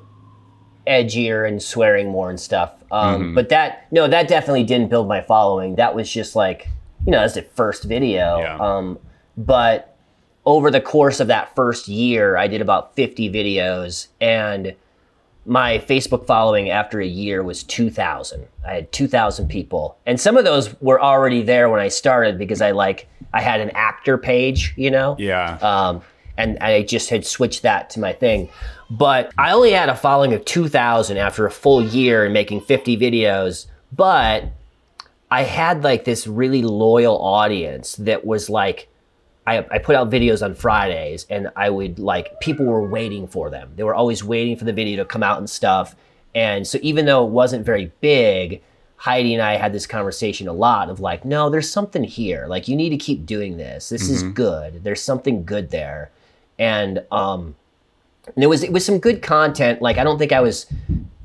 [0.86, 2.72] edgier and swearing more and stuff.
[2.90, 3.34] Um, Mm-hmm.
[3.34, 5.76] But that no, that definitely didn't build my following.
[5.76, 6.68] That was just like
[7.06, 8.38] you know, that's the first video.
[8.38, 8.56] Yeah.
[8.58, 8.98] Um,
[9.36, 9.96] but
[10.44, 14.74] over the course of that first year, I did about fifty videos, and
[15.44, 18.46] my Facebook following after a year was 2,000.
[18.64, 19.98] I had 2,000 people.
[20.06, 23.60] And some of those were already there when I started because I like, I had
[23.60, 25.16] an actor page, you know?
[25.18, 25.58] Yeah.
[25.60, 26.02] Um,
[26.36, 28.48] and I just had switched that to my thing.
[28.90, 32.96] But I only had a following of 2,000 after a full year and making 50
[32.96, 33.66] videos.
[33.90, 34.44] But
[35.30, 38.88] I had like this really loyal audience that was like,
[39.46, 43.50] I, I put out videos on Fridays and I would like, people were waiting for
[43.50, 43.72] them.
[43.74, 45.96] They were always waiting for the video to come out and stuff.
[46.34, 48.62] And so even though it wasn't very big,
[48.96, 52.46] Heidi and I had this conversation a lot of like, no, there's something here.
[52.46, 53.88] Like, you need to keep doing this.
[53.88, 54.32] This is mm-hmm.
[54.34, 54.84] good.
[54.84, 56.12] There's something good there.
[56.62, 57.56] And, um,
[58.34, 59.82] and it was it was some good content.
[59.82, 60.66] Like I don't think I was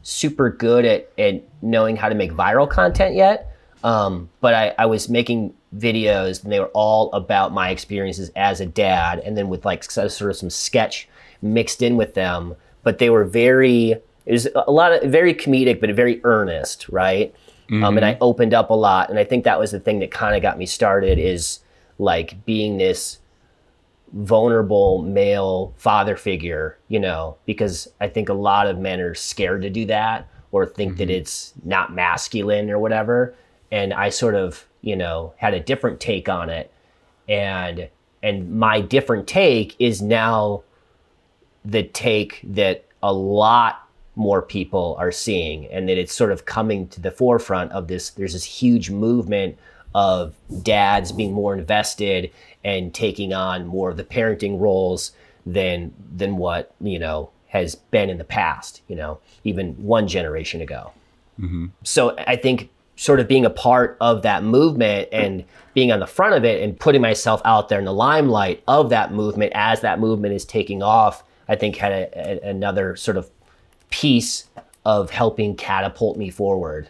[0.01, 3.53] super good at, at knowing how to make viral content yet.
[3.83, 8.61] Um, but I, I was making videos and they were all about my experiences as
[8.61, 11.07] a dad and then with like sort of some sketch
[11.41, 12.55] mixed in with them.
[12.83, 13.91] But they were very
[14.25, 17.33] it was a lot of very comedic but very earnest, right?
[17.83, 20.09] Um, and I opened up a lot and I think that was the thing that
[20.09, 21.59] kind of got me started is
[21.99, 23.19] like being this
[24.13, 29.61] vulnerable male father figure, you know, because I think a lot of men are scared
[29.63, 31.17] to do that or think that mm-hmm.
[31.17, 33.35] it's not masculine or whatever.
[33.71, 36.71] And I sort of, you know, had a different take on it.
[37.27, 37.89] And
[38.23, 40.63] and my different take is now
[41.63, 46.87] the take that a lot more people are seeing and that it's sort of coming
[46.87, 49.55] to the forefront of this there's this huge movement
[49.97, 52.31] of dads being more invested
[52.63, 55.11] and taking on more of the parenting roles
[55.43, 60.61] than than what you know has been in the past you know even one generation
[60.61, 60.91] ago.
[61.39, 61.67] Mm-hmm.
[61.83, 65.43] So i think sort of being a part of that movement and
[65.73, 68.91] being on the front of it and putting myself out there in the limelight of
[68.91, 73.17] that movement as that movement is taking off i think had a, a, another sort
[73.17, 73.29] of
[73.91, 74.45] piece
[74.83, 76.89] of helping catapult me forward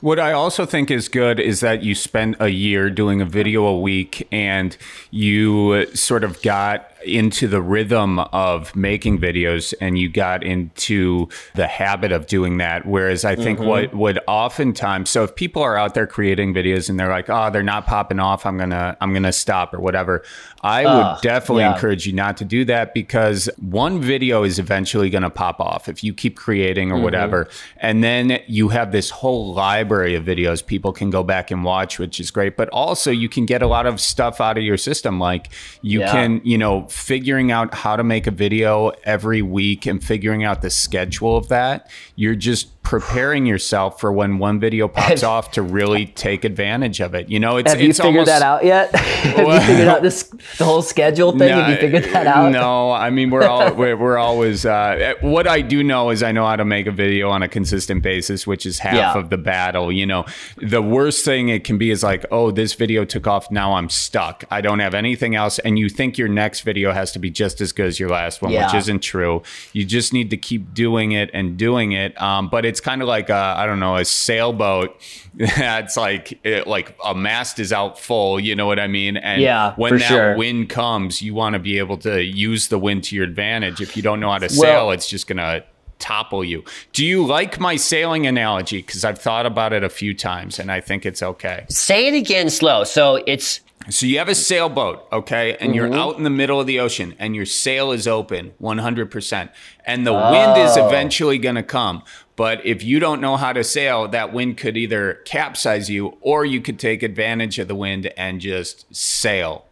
[0.00, 3.64] What I also think is good is that you spent a year doing a video
[3.64, 4.76] a week and
[5.10, 11.66] you sort of got into the rhythm of making videos and you got into the
[11.66, 12.86] habit of doing that.
[12.86, 16.98] Whereas I think what would oftentimes, so if people are out there creating videos and
[16.98, 20.22] they're like, oh, they're not popping off, I'm gonna I'm gonna stop or whatever.
[20.62, 21.74] I would definitely yeah.
[21.74, 25.90] encourage you not to do that because one video is eventually going to pop off
[25.90, 26.98] if you keep creating Mm-hmm.
[26.98, 27.48] or whatever.
[27.78, 31.98] And then you have this whole library of videos people can go back and watch,
[31.98, 32.56] which is great.
[32.56, 35.18] But also, you can get a lot of stuff out of your system.
[35.20, 35.50] Like
[35.82, 36.10] you Yeah.
[36.12, 40.62] can, you know, figuring out how to make a video every week and figuring out
[40.62, 41.90] the schedule of that.
[42.14, 47.14] You're just preparing yourself for when one video pops off to really take advantage of
[47.14, 47.28] it.
[47.30, 48.94] You know, it's Have you it's figured almost, that out yet?
[48.94, 50.24] Have you figured out this
[50.58, 51.48] the whole schedule thing?
[51.48, 52.52] Have you figured that out?
[52.52, 54.66] No, I mean we're all we're, we're always.
[54.66, 57.48] Uh, what I do know is I know how to make a video on a
[57.48, 59.14] consistent basis, which is half Yeah.
[59.18, 59.90] of the battle.
[59.90, 60.26] You know,
[60.58, 63.50] the worst thing it can be is like, oh, this video took off.
[63.50, 64.44] Now I'm stuck.
[64.50, 67.62] I don't have anything else, and you think your next video has to be just
[67.62, 69.42] as good as your last one, which isn't true.
[69.72, 72.20] You just need to keep doing it and doing it.
[72.20, 75.00] Um, but it's kind of like a, I don't know a sailboat.
[75.34, 78.40] That's like it, like a mast is out full.
[78.40, 79.16] You know what I mean?
[79.16, 80.36] And Yeah, when that sure.
[80.36, 83.80] wind comes, you want to be able to use the wind to your advantage.
[83.80, 85.62] If you don't know how to Well- sail, it's just gonna
[86.00, 86.64] topple you.
[86.92, 88.78] Do you like my sailing analogy?
[88.82, 91.64] Because I've thought about it a few times and I think it's okay.
[91.68, 92.82] Say it again slow.
[92.82, 93.60] So it's
[93.90, 95.98] So you have a sailboat, okay, and you're Mm-hmm.
[95.98, 99.50] out in the middle of the ocean and your sail is open 100%.
[99.84, 100.86] And the wind is Oh.
[100.88, 102.02] eventually going to come.
[102.36, 106.44] But if you don't know how to sail, that wind could either capsize you or
[106.44, 109.66] you could take advantage of the wind and just sail.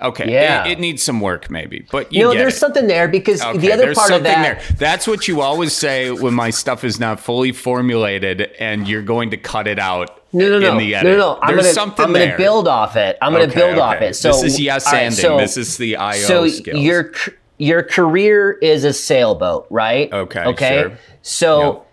[0.00, 0.30] Okay.
[0.32, 0.64] Yeah.
[0.66, 2.58] It, it needs some work maybe, but you you know, there's it.
[2.58, 4.60] something there because Okay, the other part of something that.
[4.60, 4.76] there.
[4.76, 9.30] That's what you always say when my stuff is not fully formulated and you're going
[9.30, 11.12] to cut it out No, no, no, in the no, edit.
[11.12, 11.38] no, no.
[11.42, 13.18] I'm There's gonna, something I'm gonna build off it.
[13.20, 14.14] I'm gonna Okay, build off it.
[14.14, 16.78] So this is yes right, so- this is the IO so skills.
[16.80, 17.12] your
[17.58, 20.12] your career is a sailboat, right?
[20.12, 20.82] Okay, Okay.
[20.82, 20.98] sure.
[21.22, 21.84] So Yep.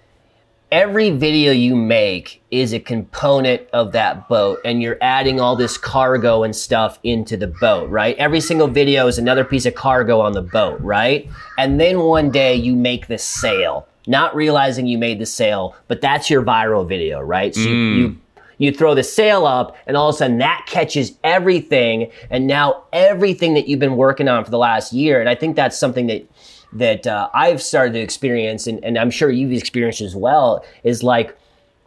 [0.72, 5.78] every video you make is a component of that boat, and you're adding all this
[5.78, 8.16] cargo and stuff into the boat, right?
[8.18, 11.30] Every single video is another piece of cargo on the boat, right?
[11.58, 16.02] And then one day you make the sail, not realizing you made the sail, but
[16.02, 17.54] that's your viral video, right?
[17.56, 17.96] So Mm.
[17.96, 18.22] you you
[18.72, 23.54] throw the sail up and all of a sudden that catches everything and now everything
[23.54, 26.26] that you've been working on for the last year and i think that's something that
[26.74, 31.04] that uh, i've started to experience and, and i'm sure you've experienced as well is
[31.04, 31.38] like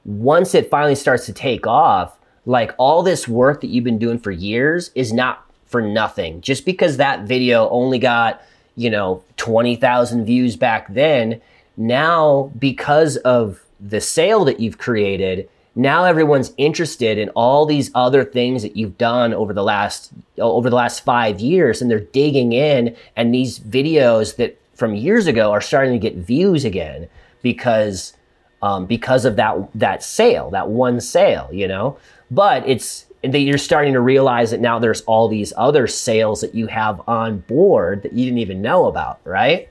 [0.04, 4.18] once it finally starts to take off like all this work that you've been doing
[4.18, 6.40] for years is not for nothing.
[6.40, 8.42] Just because that video only got
[8.74, 11.40] you know 20,000 views back then
[11.76, 15.48] now because of the sale that you've created
[15.79, 20.68] now everyone's interested in all these other things that you've done over the last over
[20.68, 25.51] the last 5 years and they're digging in and these videos that from years ago
[25.53, 27.09] are starting to get views again
[27.43, 28.12] because
[28.62, 31.99] um, because of that that sale, that one sale, you know.
[32.31, 36.55] But it's that you're starting to realize that now there's all these other sales that
[36.55, 39.68] you have on board that you didn't even know about, right?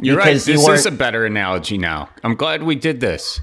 [0.00, 0.26] You're right.
[0.26, 2.08] because you This is a better analogy now.
[2.22, 3.40] I'm glad we did this.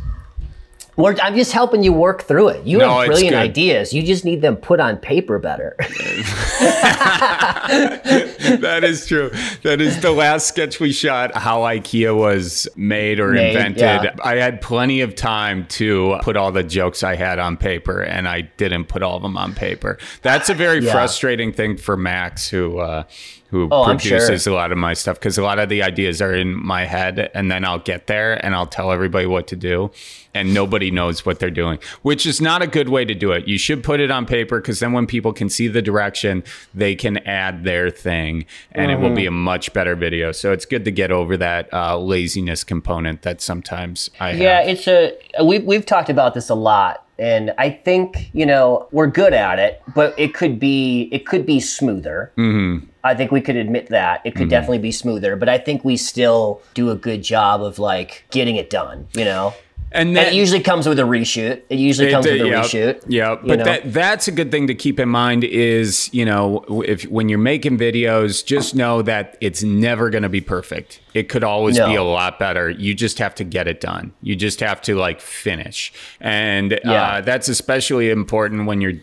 [0.96, 2.66] We're, I'm just helping you work through it.
[2.68, 3.94] You No, have brilliant ideas.
[3.94, 5.76] You just need them put on paper better.
[7.64, 9.32] that is true.
[9.64, 11.36] That is the last sketch we shot.
[11.36, 13.82] How IKEA was made or Made, invented.
[13.82, 14.16] yeah.
[14.24, 18.28] I had plenty of time to put all the jokes I had on paper, and
[18.28, 19.98] I didn't put all of them on paper.
[20.22, 20.91] That's a very Yeah.
[20.91, 23.04] frustrating thing for Max, who uh,
[23.50, 24.18] who Oh, I'm sure.
[24.20, 26.86] produces a lot of my stuff, because a lot of the ideas are in my
[26.86, 29.91] head, and then I'll get there and I'll tell everybody what to do,
[30.34, 33.48] and nobody knows what they're doing, which is not a good way to do it.
[33.48, 36.96] You should put it on paper, because then when people can see the direction, they
[36.96, 39.44] can add their thing, and it will be a Mm-hmm.
[39.44, 40.32] much better video.
[40.32, 44.40] So it's good to get over that uh, laziness component that sometimes I have.
[44.40, 45.14] Yeah, it's a
[45.44, 49.60] we've we've talked about this a lot, and I think you know we're good at
[49.60, 52.32] it, but it could be it could be smoother.
[52.38, 52.86] Mm-hmm.
[53.06, 54.40] I think we could admit that it Mm-hmm.
[54.40, 58.24] could definitely be smoother, but I think we still do a good job of like
[58.32, 59.08] getting it done.
[59.14, 59.54] You know,
[59.94, 61.62] and and that, it usually comes with a reshoot.
[61.70, 63.04] It usually comes with a yeah, reshoot.
[63.08, 63.66] Yeah, but know?
[63.66, 67.39] that that's a good thing to keep in mind is, you know, if when you're
[67.39, 71.00] making videos, just know that it's never going to be perfect.
[71.14, 71.88] It could always No.
[71.88, 72.70] be a lot better.
[72.70, 74.14] You just have to get it done.
[74.22, 75.94] You just have to like finish.
[76.20, 76.91] And Yeah.
[76.91, 78.94] uh, that's especially important when you're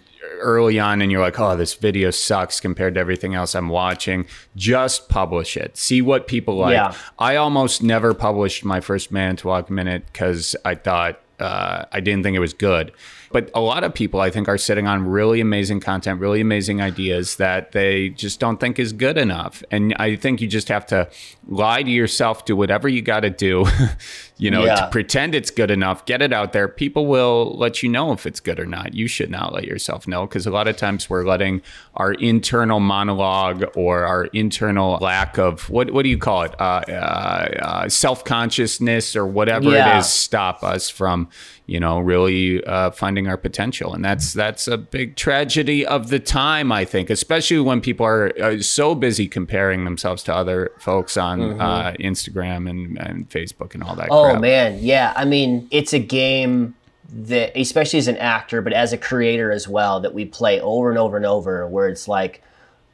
[0.41, 4.26] early on and you're like, oh, this video sucks compared to everything else I'm watching.
[4.57, 5.76] Just publish it.
[5.76, 6.74] See what people like.
[6.74, 6.95] Yeah.
[7.18, 12.36] I almost never published my first Manitowoc Minute because I thought uh, I didn't think
[12.36, 12.93] it was good.
[13.33, 16.81] But a lot of people, I think, are sitting on really amazing content, really amazing
[16.83, 19.62] ideas that they just don't think is good enough.
[19.70, 21.09] And I think you just have to
[21.47, 23.66] lie to yourself, do whatever you got to do,
[24.37, 24.74] you know, Yeah.
[24.74, 26.66] to pretend it's good enough, get it out there.
[26.66, 28.95] People will let you know if it's good or not.
[28.95, 31.62] You should not let yourself know because a lot of times we're letting
[31.95, 36.83] our internal monologue or our internal lack of what what do you call it, uh,
[36.89, 39.97] uh, uh, self consciousness or whatever Yeah.
[39.97, 41.28] it is, stop us from
[41.71, 46.18] you know really uh, finding our potential and that's that's a big tragedy of the
[46.18, 51.16] time i think especially when people are uh, so busy comparing themselves to other folks
[51.16, 54.12] on uh, instagram and, and facebook and all that Mm-hmm.
[54.12, 54.41] Oh crap.
[54.41, 55.12] man, yeah.
[55.16, 56.75] I mean, it's a game
[57.12, 60.91] that, especially as an actor, but as a creator as well, that we play over
[60.91, 62.43] and over and over, where it's like,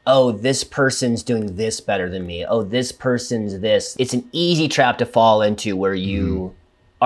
[0.07, 2.45] oh, this person's doing this better than me.
[2.45, 3.97] Oh, this person's this.
[3.99, 6.57] It's an easy trap to fall into where you Mm-hmm.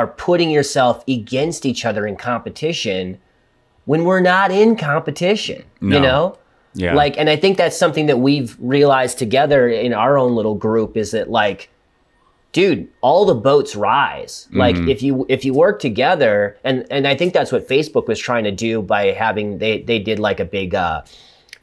[0.01, 3.19] Are putting yourself against each other in competition
[3.85, 5.63] when we're not in competition.
[5.83, 5.97] No.
[5.97, 6.39] You know.
[6.75, 10.55] yeah Like, and I think that's something that we've realized together in our own little
[10.55, 11.69] group is that like,
[12.53, 14.49] dude, all the boats rise.
[14.53, 18.19] Like if you if you work together, and and I think that's what Facebook was
[18.19, 21.03] trying to do by having they they did like a big uh,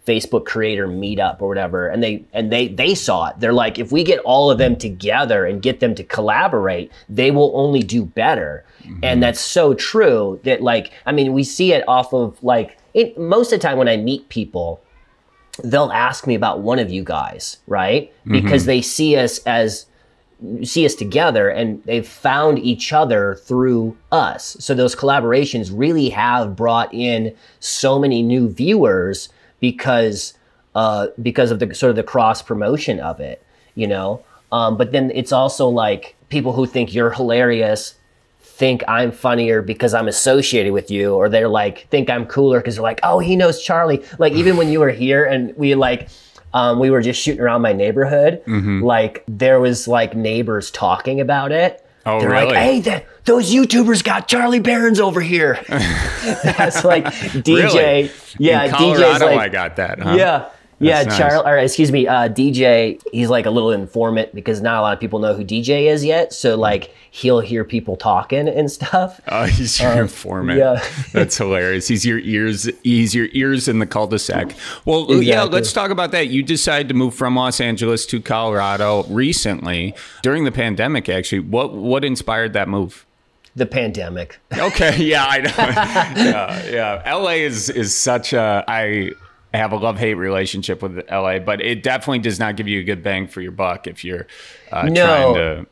[0.07, 3.39] Facebook creator meetup or whatever, and they and they they saw it.
[3.39, 7.29] They're like, if we get all of them together and get them to collaborate, they
[7.29, 8.63] will only do better.
[8.85, 9.19] And mm-hmm.
[9.19, 10.39] that's so true.
[10.43, 13.77] That like, I mean, we see it off of like it, most of the time
[13.77, 14.81] when I meet people,
[15.63, 18.11] they'll ask me about one of you guys, right?
[18.21, 18.31] Mm-hmm.
[18.31, 19.87] Because they see us as
[20.63, 24.55] see us together and they've found each other through us.
[24.59, 29.29] So those collaborations really have brought in so many new viewers
[29.59, 30.33] because
[30.75, 33.43] uh, because of the sort of the cross promotion of it,
[33.75, 34.23] you know.
[34.51, 37.95] Um, but then it's also like people who think you're hilarious
[38.41, 42.75] think I'm funnier because I'm associated with you, or they're like think I'm cooler because
[42.75, 44.03] they're like, oh, he knows Charlie.
[44.19, 46.09] Like even when you were here and we like
[46.53, 48.83] um, we were just shooting around my neighborhood, Mm-hmm.
[48.83, 51.83] like there was like neighbors talking about it.
[52.07, 52.45] Oh, they're really?
[52.45, 55.59] like, hey, th- those YouTubers got Charlie Berens over here.
[55.67, 57.73] That's like DJ.
[57.73, 58.11] Really?
[58.37, 60.15] Yeah, DJ's like, i got that huh?
[60.17, 60.49] yeah.
[60.79, 64.77] Yeah, That's Charlie, or excuse me, uh, DJ, he's like a little informant because not
[64.77, 66.33] a lot of people know who DJ is yet.
[66.33, 69.19] So, like, he'll hear people talking and stuff.
[69.29, 70.59] Oh, he's your informant.
[70.59, 70.83] yeah.
[71.13, 71.87] That's hilarious.
[71.87, 72.69] He's your ears.
[72.83, 74.53] He's your ears in the cul-de-sac.
[74.85, 75.43] Well, yeah.
[75.43, 76.29] Let's talk about that.
[76.29, 81.09] You decided to move from Los Angeles to Colorado recently during the pandemic.
[81.09, 83.05] Actually, what what inspired that move?
[83.55, 84.39] The pandemic.
[84.55, 85.49] Okay, yeah, I know.
[85.57, 86.65] yeah,
[87.03, 87.13] yeah.
[87.13, 89.11] LA is is such a I
[89.57, 92.83] have a love hate relationship with LA, but it definitely does not give you a
[92.83, 94.27] good bang for your buck if you're
[94.71, 95.05] uh, No.
[95.05, 95.67] trying to.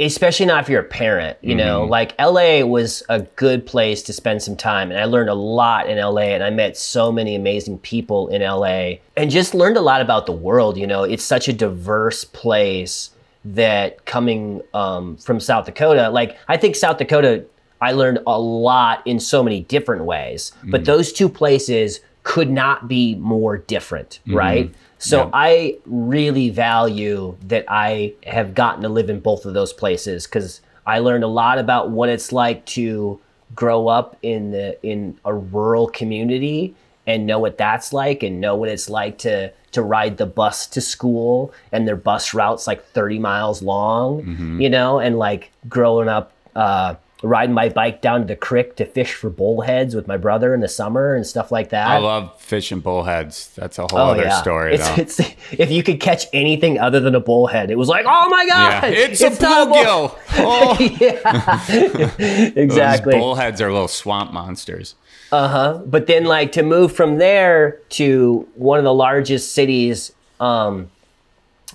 [0.00, 4.12] especially not if you're a parent you know like la was a good place to
[4.12, 7.34] spend some time and i learned a lot in la and i met so many
[7.36, 11.22] amazing people in la and just learned a lot about the world you know it's
[11.22, 13.10] such a diverse place
[13.44, 17.44] that coming um, from south dakota like i think south dakota
[17.80, 22.86] i learned a lot in so many different ways but those two places could not
[22.88, 25.30] be more different right so Yeah.
[25.32, 30.60] I really value that I have gotten to live in both of those places because
[30.86, 33.18] I learned a lot about what it's like to
[33.54, 36.74] grow up in the in a rural community
[37.06, 40.66] and know what that's like and know what it's like to to ride the bus
[40.68, 44.60] to school and their bus routes like 30 miles long Mm-hmm.
[44.60, 48.84] you know and like growing up uh riding my bike down to the creek to
[48.84, 52.40] fish for bullheads with my brother in the summer and stuff like that I love
[52.40, 53.54] fishing bullheads.
[53.54, 55.24] That's a whole other story, Oh, it's, though.
[55.24, 58.44] it's if you could catch anything other than a bullhead, it was like, oh my
[58.46, 60.18] yeah, god, it's, not a bluegill.
[60.44, 60.76] Oh,
[62.56, 63.12] exactly.
[63.14, 64.94] Those bullheads are little swamp monsters.
[65.30, 65.82] Uh huh.
[65.86, 70.90] But then like to move from there to one of the largest cities um,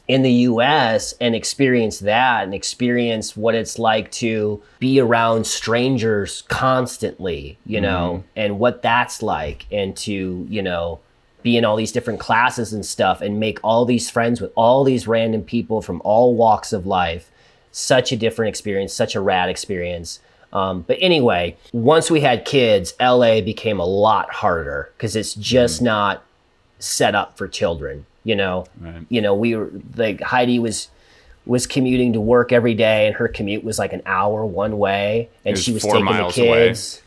[0.08, 6.43] in the US and experience that and experience what it's like to be around strangers
[6.47, 10.99] constantly, you know, and what that's like and to, you know,
[11.43, 14.84] be in all these different classes and stuff and make all these friends with all
[14.84, 17.30] these random people from all walks of life.
[17.72, 20.20] Such a different experience, such a rad experience.
[20.53, 25.82] Um, but anyway, once we had kids, LA became a lot harder because it's just
[25.82, 26.24] not
[26.80, 28.05] set up for children.
[28.28, 29.05] You know, Right.
[29.07, 30.89] you know, we were like Heidi was
[31.45, 35.30] was commuting to work every day, and her commute was like an hour one way,
[35.45, 36.67] and was she was taking the miles away.
[36.67, 37.01] kids.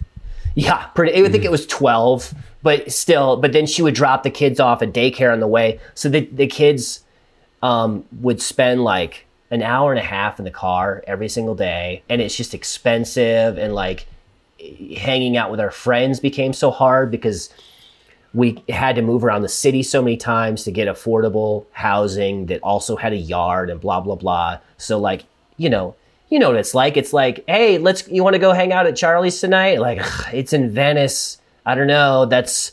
[0.55, 1.17] Yeah, pretty.
[1.19, 3.37] I would think it was twelve, but still.
[3.37, 6.21] But then she would drop the kids off at daycare on the way, so the
[6.33, 7.05] the kids
[7.63, 12.03] um, would spend like an hour and a half in the car every single day,
[12.09, 14.07] and it's just expensive and like
[14.97, 17.51] hanging out with our friends became so hard because
[18.33, 22.61] we had to move around the city so many times to get affordable housing that
[22.63, 24.59] also had a yard and blah blah blah.
[24.77, 25.25] So like,
[25.57, 25.95] you know,
[26.29, 26.97] you know what it's like.
[26.97, 29.81] It's like, hey, let's you want to go hang out at Charlie's tonight?
[29.81, 30.01] Like,
[30.33, 31.39] it's in Venice.
[31.67, 32.27] I don't know.
[32.27, 32.73] That's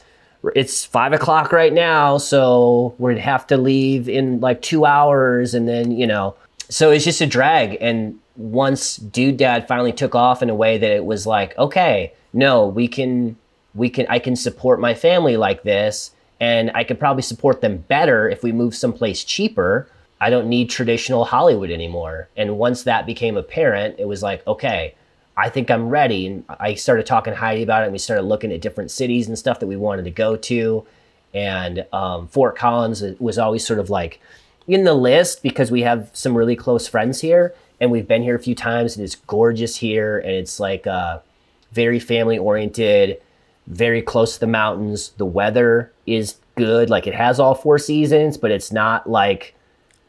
[0.55, 5.67] it's five o'clock right now, so we'd have to leave in like two hours, and
[5.67, 6.35] then you know,
[6.69, 7.77] so it's just a drag.
[7.81, 12.13] And once Dude Dad finally took off in a way that it was like, okay,
[12.33, 13.35] no, we can,
[13.77, 17.77] we can, I can support my family like this, and I could probably support them
[17.77, 19.89] better if we move someplace cheaper.
[20.19, 22.27] I don't need traditional Hollywood anymore.
[22.35, 24.95] And once that became apparent, it was like, okay,
[25.37, 26.27] I think I'm ready.
[26.27, 29.27] And I started talking to Heidi about it, and we started looking at different cities
[29.27, 30.85] and stuff that we wanted to go to.
[31.33, 34.19] And um, Fort Collins was always sort of like
[34.67, 38.35] in the list because we have some really close friends here, and we've been here
[38.35, 41.19] a few times, and it's gorgeous here, and it's like uh,
[41.71, 43.21] very family oriented,
[43.67, 45.09] very close to the mountains.
[45.17, 49.53] The weather is good, like it has all four seasons, but it's not like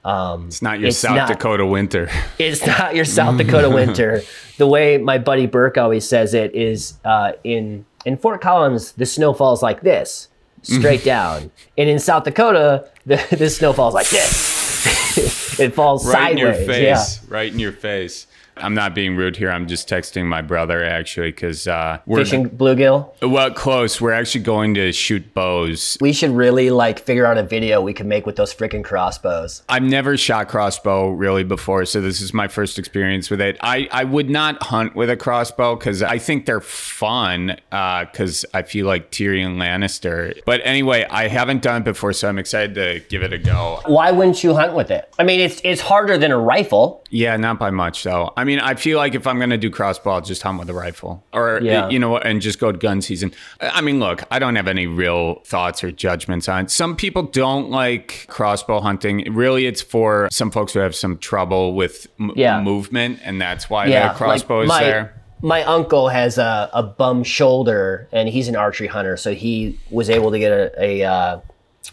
[0.05, 2.09] um, it's not your it's South not, Dakota winter.
[2.39, 4.23] It's not your South Dakota winter.
[4.59, 9.07] The way my buddy Burke always says it is uh, in in Fort Collins, the
[9.07, 10.27] snow falls like this,
[10.63, 15.61] straight down, and in South Dakota, the, the snow falls like this.
[15.61, 16.39] it falls right sideways.
[16.39, 17.21] in your face.
[17.23, 17.25] Yeah.
[17.29, 18.27] Right in your face.
[18.63, 19.51] I'm not being rude here.
[19.51, 23.11] I'm just texting my brother actually because uh, we're fishing bluegill.
[23.23, 24.01] Well, close.
[24.01, 25.97] We're actually going to shoot bows.
[26.01, 29.63] We should really like figure out a video we can make with those freaking crossbows.
[29.69, 33.57] I've never shot crossbow really before, so this is my first experience with it.
[33.61, 38.59] I I would not hunt with a crossbow because I think they're fun because uh,
[38.59, 40.41] I feel like Tyrion Lannister.
[40.45, 43.81] But anyway, I haven't done it before, so I'm excited to give it a go.
[43.87, 45.13] Why wouldn't you hunt with it?
[45.19, 47.05] I mean, it's it's harder than a rifle.
[47.11, 48.33] Yeah, not by much though.
[48.37, 50.41] I mean, I mean, I feel like if I'm going to do crossbow, I'll just
[50.41, 51.91] hunt with a rifle or, yeah.
[51.91, 53.35] you know, and just go to gun season.
[53.61, 56.71] I mean, look, I don't have any real thoughts or judgments on it.
[56.71, 59.31] Some people don't like crossbow hunting.
[59.35, 62.63] Really, it's for some folks who have some trouble with m- yeah.
[62.63, 65.23] movement, and that's why yeah, the crossbow like is my, there.
[65.43, 70.09] My uncle has a, a bum shoulder, and he's an archery hunter, so he was
[70.09, 71.41] able to get a, a uh,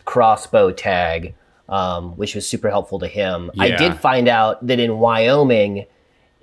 [0.06, 1.36] crossbow tag.
[1.68, 3.50] Um, which was super helpful to him.
[3.56, 3.64] Yeah.
[3.64, 5.88] I did find out that in Wyoming,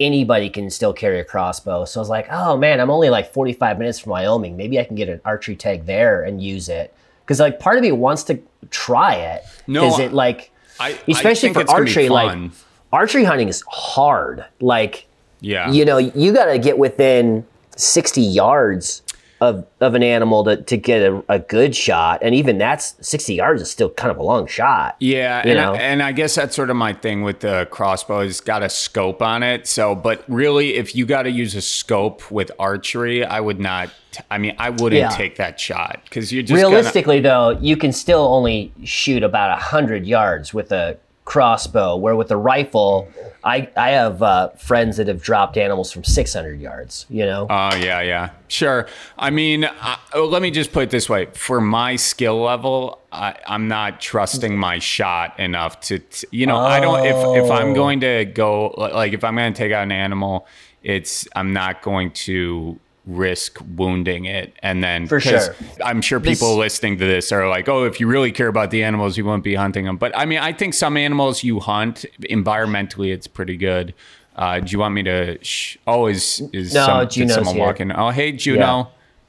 [0.05, 1.85] anybody can still carry a crossbow.
[1.85, 4.57] So I was like, oh man, I'm only like 45 minutes from Wyoming.
[4.57, 6.95] Maybe I can get an archery tag there and use it.
[7.25, 8.41] Because like part of me wants to
[8.71, 9.43] try it.
[9.67, 10.51] No, is it like,
[10.81, 12.51] I, especially I for archery, like
[12.93, 14.45] archery hunting is hard.
[14.61, 15.07] Like,
[15.41, 17.47] yeah, you know, you got to get within
[17.77, 19.03] 60 yards
[19.43, 22.21] of, of an animal to, to get a, a, good shot.
[22.23, 24.95] And even that's 60 yards is still kind of a long shot.
[25.01, 25.43] Yeah.
[25.45, 28.63] And I, and I guess that's sort of my thing with the crossbow is got
[28.63, 29.67] a scope on it.
[29.67, 33.91] So, but really, if you got to use a scope with archery, I would not.
[34.31, 35.09] I mean, I wouldn't yeah.
[35.09, 37.57] take that shot because you're just realistically gonna...
[37.57, 37.61] though.
[37.61, 42.37] You can still only shoot about a hundred yards with a crossbow, where with a
[42.37, 43.09] rifle,
[43.45, 47.07] I I have uh, friends that have dropped animals from 600 yards.
[47.09, 47.47] You know.
[47.49, 48.89] Oh uh, yeah, yeah, sure.
[49.19, 53.37] I mean, uh, let me just put it this way: for my skill level, I,
[53.47, 56.01] am not trusting my shot enough to,
[56.31, 56.65] you know, oh.
[56.65, 57.07] I don't.
[57.07, 57.75] If if I'm oh.
[57.75, 60.47] going to go, like, if I'm going to take out an animal,
[60.83, 64.55] it's I'm not going to risk wounding it.
[64.63, 65.55] And then for sure.
[65.85, 68.71] I'm sure people this, listening to this are like oh if you really care about
[68.71, 71.59] the animals you won't be hunting them but i mean i think some animals you
[71.59, 73.95] hunt environmentally it's pretty good.
[74.35, 77.65] Uh, do you want me to sh- oh is is no, some, someone here.
[77.65, 78.61] walking oh hey juno.
[78.61, 78.85] Yeah.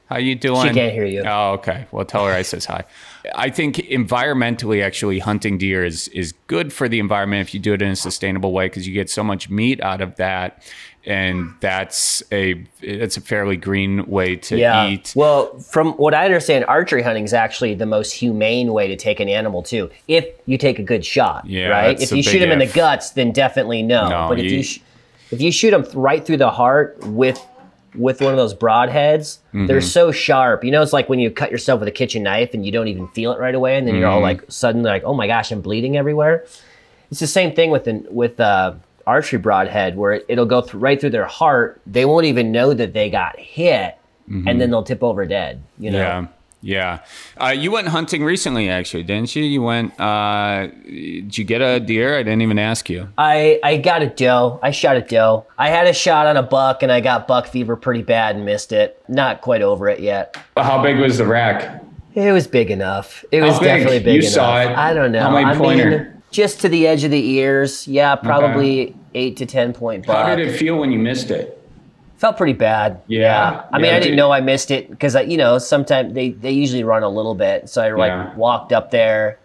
[0.06, 0.68] how you doing?
[0.68, 1.22] she can't hear you.
[1.26, 1.86] Oh okay.
[1.92, 2.84] Well tell her i says hi.
[3.34, 7.72] I think environmentally, actually, hunting deer is is good for the environment if you do
[7.72, 10.62] it in a sustainable way because you get so much meat out of that,
[11.06, 14.88] and that's a it's a fairly green way to yeah.
[14.88, 15.12] eat.
[15.14, 19.20] Well, from what I understand, archery hunting is actually the most humane way to take
[19.20, 21.46] an animal too, if you take a good shot.
[21.46, 22.00] Yeah, right.
[22.00, 24.08] If you shoot him in the guts, then definitely no.
[24.08, 24.80] no but if you, sh-
[25.30, 27.44] if you shoot them right through the heart with
[27.94, 29.66] with one of those broadheads, mm-hmm.
[29.66, 30.64] they're so sharp.
[30.64, 32.88] You know, it's like when you cut yourself with a kitchen knife and you don't
[32.88, 34.00] even feel it right away, and then mm-hmm.
[34.00, 34.40] you're all mm-hmm.
[34.40, 36.44] like suddenly like, oh my gosh, I'm bleeding everywhere.
[37.10, 38.74] It's the same thing with an, with uh,
[39.06, 41.80] archery broadhead where it, will go through, right through their heart.
[41.86, 43.96] They won't even know that they got hit,
[44.28, 44.48] mm-hmm.
[44.48, 45.62] and then they'll tip over dead.
[45.78, 45.98] You know.
[45.98, 46.26] Yeah.
[46.64, 47.00] Yeah.
[47.38, 49.44] Uh, you went hunting recently, actually, didn't you?
[49.44, 52.16] You went, uh, did you get a deer?
[52.16, 53.10] I didn't even ask you.
[53.18, 54.58] I, I got a doe.
[54.62, 55.46] I shot a doe.
[55.58, 58.46] I had a shot on a buck and I got buck fever pretty bad and
[58.46, 58.98] missed it.
[59.08, 60.38] Not quite over it yet.
[60.56, 61.84] How big was the rack?
[62.14, 63.26] It was big enough.
[63.30, 63.66] It was big?
[63.66, 64.32] definitely big you enough.
[64.32, 64.68] saw it.
[64.68, 65.20] I don't know.
[65.20, 65.90] How many I pointer?
[65.90, 67.86] Mean, just to the edge of the ears.
[67.86, 68.94] Yeah, probably okay.
[69.14, 70.26] eight to ten point buck.
[70.26, 71.60] How did it feel when you missed it?
[72.16, 73.00] Felt pretty bad.
[73.06, 73.64] Yeah?
[73.72, 74.16] I mean, Yeah, I didn't dude.
[74.18, 77.68] know I missed it because you know sometimes they they usually run a little bit,
[77.68, 78.34] so I like Yeah.
[78.34, 79.38] walked up there,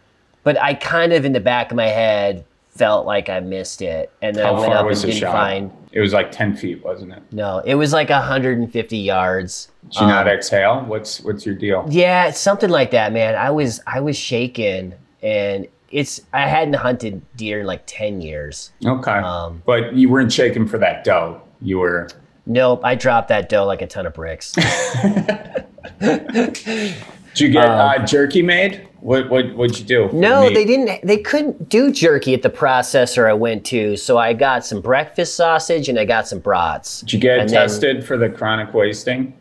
[0.43, 4.09] but I kind of in the back of my head felt like I missed it,
[4.21, 5.33] and then I went up was and didn't shot?
[5.33, 5.71] find.
[5.91, 7.21] It was like ten feet, wasn't it?
[7.31, 9.69] No, it was like 150 yards.
[9.91, 10.81] Did you not Um, exhale?
[10.87, 11.85] What's what's your deal?
[11.89, 13.35] Yeah, something like that, man.
[13.35, 18.71] I was I was shaken, and it's I hadn't hunted deer in like 10 years.
[18.85, 21.41] Okay, um, but you weren't shaking for that dough.
[21.61, 22.09] You were.
[22.45, 24.53] Nope, I dropped that doe like a ton of bricks.
[25.99, 26.95] Did
[27.35, 28.87] you get uh, jerky made?
[29.01, 30.09] What what what'd you do?
[30.11, 30.53] No, meat?
[30.55, 31.05] they didn't.
[31.05, 35.35] They couldn't do jerky at the processor I went to, so I got some breakfast
[35.35, 37.01] sausage and I got some brats.
[37.01, 39.33] Did you get and then- tested for the chronic wasting?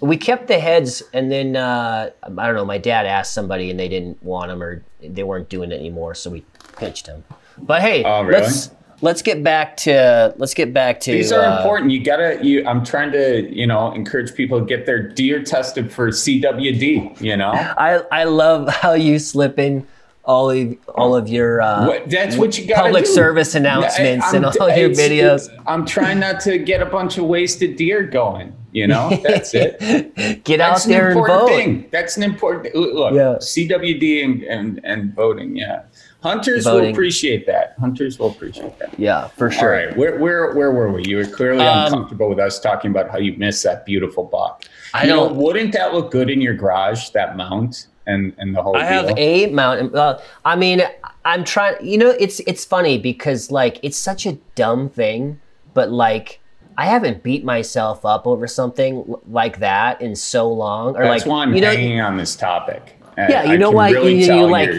[0.00, 2.64] We kept the heads, and then uh, I don't know.
[2.64, 6.14] My dad asked somebody, and they didn't want them, or they weren't doing it anymore,
[6.14, 6.44] so we
[6.78, 7.24] pitched them.
[7.58, 8.40] But hey, Oh, really?
[8.42, 8.70] let's
[9.02, 11.90] let's get back to let's get back to These are uh, important.
[11.90, 12.38] You gotta.
[12.42, 12.66] You.
[12.66, 13.52] I'm trying to.
[13.54, 17.20] You know, encourage people to get their deer tested for CWD.
[17.20, 17.50] You know.
[17.52, 19.86] I I love how you slip in
[20.24, 22.84] all of all of your uh, What, that's what you got.
[22.84, 25.48] public service announcements and all your videos.
[25.66, 28.54] I'm trying not to get a bunch of wasted deer going.
[28.72, 29.78] You know, that's it.
[30.44, 31.48] Get That's out there an and important vote.
[31.48, 31.88] thing.
[31.90, 33.14] That's an important look.
[33.14, 33.36] Yeah.
[33.40, 35.56] CWD and, and and voting.
[35.56, 35.82] Yeah,
[36.22, 37.74] hunters will appreciate that.
[37.80, 38.98] Hunters will appreciate that.
[38.98, 39.70] Yeah, for sure.
[39.72, 41.02] right, where where where were we?
[41.04, 44.64] You were clearly Um, uncomfortable with us talking about how you missed that beautiful buck.
[44.94, 47.08] I You know, don't- wouldn't that look good in your garage?
[47.10, 48.76] That mount and and the whole.
[48.76, 49.94] I have a mountain.
[49.96, 50.82] Uh, I mean,
[51.24, 51.74] I'm trying.
[51.84, 55.40] You know, it's it's funny because like it's such a dumb thing,
[55.74, 56.40] but like
[56.78, 60.96] I haven't beat myself up over something like that in so long.
[60.96, 62.96] Or That's like why I'm you know, hanging on this topic.
[63.18, 63.92] Yeah, you I know what?
[63.92, 64.70] really you, you like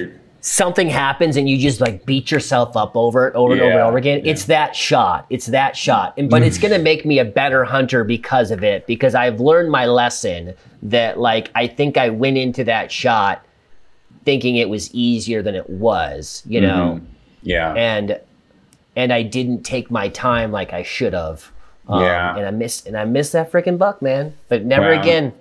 [0.43, 3.81] something happens and you just like beat yourself up over it over and over and
[3.81, 4.25] over again.
[4.25, 4.31] yeah.
[4.31, 5.27] It's that shot.
[5.29, 6.15] It's that shot.
[6.17, 9.69] And but it's gonna make me a better hunter because of it, because I've learned
[9.69, 13.45] my lesson that like I think I went into that shot
[14.25, 17.05] thinking it was easier than it was, you know, Mhm.
[17.43, 17.73] Yeah.
[17.73, 18.19] and
[18.95, 21.51] and I didn't take my time like I should have.
[21.91, 22.35] Um, Yeah.
[22.37, 24.33] And I missed and I missed that freaking buck, man.
[24.49, 25.01] But never Wow.
[25.01, 25.33] again.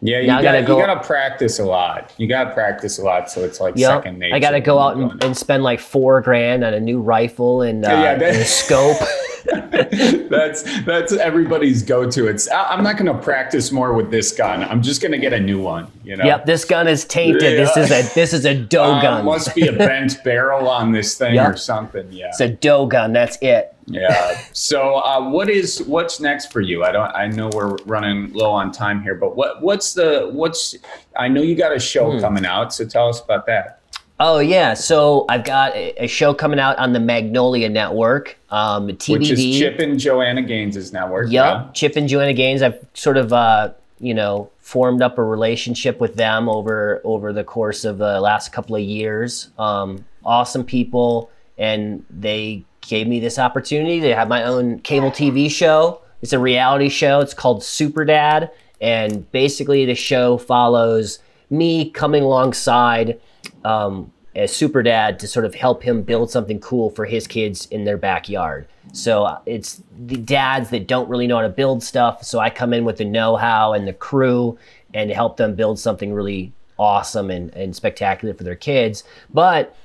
[0.00, 2.12] Yeah, you Now gotta, gotta go- you gotta practice a lot.
[2.18, 3.88] You gotta practice a lot, so it's like Yep.
[3.90, 4.36] second nature.
[4.36, 7.62] I got to go out and, and spend like four grand on a new rifle
[7.62, 8.96] and, uh, Yeah, that- and a scope.
[9.44, 12.26] that's that's everybody's go-to.
[12.26, 14.62] It's I- I'm not gonna practice more with this gun.
[14.64, 15.90] I'm just gonna get a new one.
[16.04, 16.24] You know.
[16.24, 17.40] yep, this gun is tainted.
[17.58, 19.24] This is a this is a doe Uh, gun.
[19.24, 21.48] must be a bent barrel on this thing Yep.
[21.50, 22.06] or something.
[22.10, 22.28] Yeah.
[22.28, 23.12] it's a doe gun.
[23.12, 23.74] That's it.
[23.90, 24.38] Yeah.
[24.52, 26.84] So, uh, what is what's next for you?
[26.84, 27.10] I don't.
[27.14, 30.76] I know we're running low on time here, but what what's the what's?
[31.16, 32.20] I know you got a show Hmm.
[32.20, 33.77] coming out, so tell us about that.
[34.20, 38.36] Oh yeah, so I've got a, a show coming out on the Magnolia Network.
[38.50, 39.12] Um, TBD.
[39.12, 41.30] Which is Chip and Joanna Gaines' network.
[41.30, 42.62] Yep, Chip and Joanna Gaines.
[42.62, 47.44] I've sort of, uh, you know, formed up a relationship with them over over the
[47.44, 49.50] course of the last couple of years.
[49.56, 55.48] Um, awesome people, and they gave me this opportunity to have my own cable TV
[55.48, 56.00] show.
[56.22, 57.20] It's a reality show.
[57.20, 58.50] It's called Super Dad,
[58.80, 63.20] and basically the show follows me coming alongside
[63.64, 67.66] um, as super dad to sort of help him build something cool for his kids
[67.66, 68.66] in their backyard.
[68.92, 72.24] So uh, it's the dads that don't really know how to build stuff.
[72.24, 74.58] So I come in with the know-how and the crew
[74.94, 79.04] and help them build something really awesome and, and spectacular for their kids.
[79.32, 79.76] But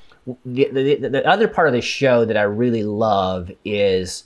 [0.45, 4.25] the, the, the other part of the show that I really love is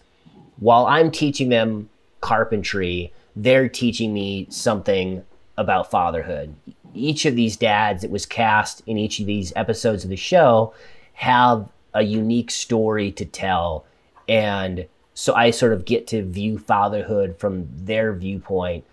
[0.57, 1.89] while I'm teaching them
[2.21, 5.23] carpentry, they're teaching me something
[5.57, 6.55] about fatherhood.
[6.97, 10.73] Each of these dads that was cast in each of these episodes of the show
[11.13, 13.85] have a unique story to tell.
[14.29, 18.85] And so I sort of get to view fatherhood from their viewpoint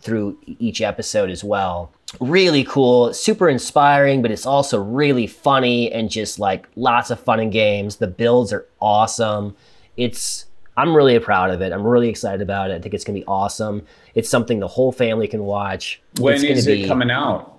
[0.00, 1.92] through each episode as well.
[2.20, 7.40] Really cool, super inspiring, but it's also really funny and just like lots of fun
[7.40, 7.96] and games.
[7.96, 9.54] The builds are awesome.
[9.96, 10.45] It's
[10.76, 11.72] I'm really proud of it.
[11.72, 12.74] I'm really excited about it.
[12.74, 13.82] I think it's gonna be awesome.
[14.14, 16.00] It's something the whole family can watch.
[16.18, 17.52] When it's is be, it coming out?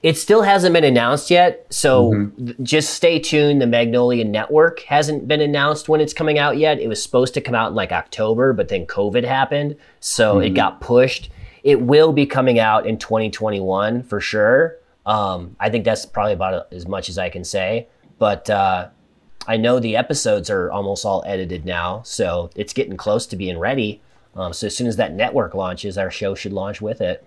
[0.00, 2.44] it still hasn't been announced yet, so Mm-hmm.
[2.46, 3.60] th- just stay tuned.
[3.60, 6.78] The Magnolia Network hasn't been announced when it's coming out yet.
[6.78, 10.46] It was supposed to come out in like October, but then COVID happened, so Mm-hmm.
[10.46, 11.30] it got pushed.
[11.64, 14.76] It will be coming out in 2021 for sure.
[15.04, 17.88] Um, I think that's probably about as much as I can say.
[18.18, 18.88] But uh,
[19.48, 23.58] I know the episodes are almost all edited now, so it's getting close to being
[23.58, 24.00] ready.
[24.36, 27.26] Um, so as soon as that network launches, our show should launch with it.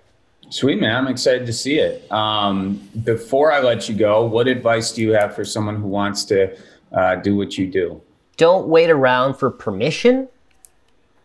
[0.49, 2.09] Sweet man, I'm excited to see it.
[2.11, 6.23] Um, before I let you go, what advice do you have for someone who wants
[6.25, 6.57] to
[6.93, 8.01] uh, do what you do?
[8.37, 10.27] don't wait around for permission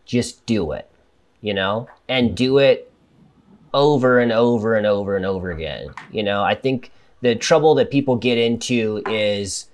[0.05, 0.90] just do it
[1.40, 2.90] you know, and do it
[3.72, 5.88] over and over and over and over again.
[6.11, 6.90] You know, I think
[7.20, 9.66] the trouble that people get into is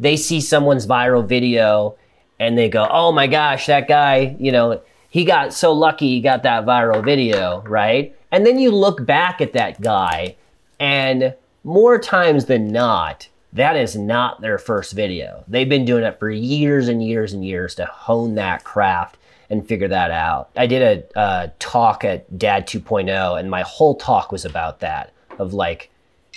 [0.00, 1.96] they see someone's viral video
[2.38, 4.80] and they go, "Oh my gosh, that guy, you know,
[5.10, 9.40] he got so lucky he got that viral video, right?" And then you look back
[9.40, 10.36] at that guy
[10.78, 11.34] and
[11.64, 15.44] more times than not, that is not their first video.
[15.48, 19.16] They've been doing it for years and years and years to hone that craft
[19.50, 20.50] and figure that out.
[20.56, 20.82] I did
[21.14, 25.12] a uh, talk at Dad 2.0, and my whole talk was about that.
[25.38, 25.90] Of like,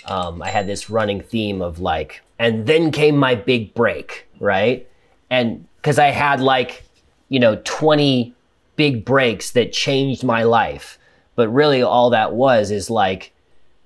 [0.06, 4.88] um, I had this running theme of like, and then came my big break, right?
[5.30, 6.84] And because I had like,
[7.30, 8.34] you know, 20
[8.76, 10.98] big breaks that changed my life.
[11.36, 13.32] But really, all that was is like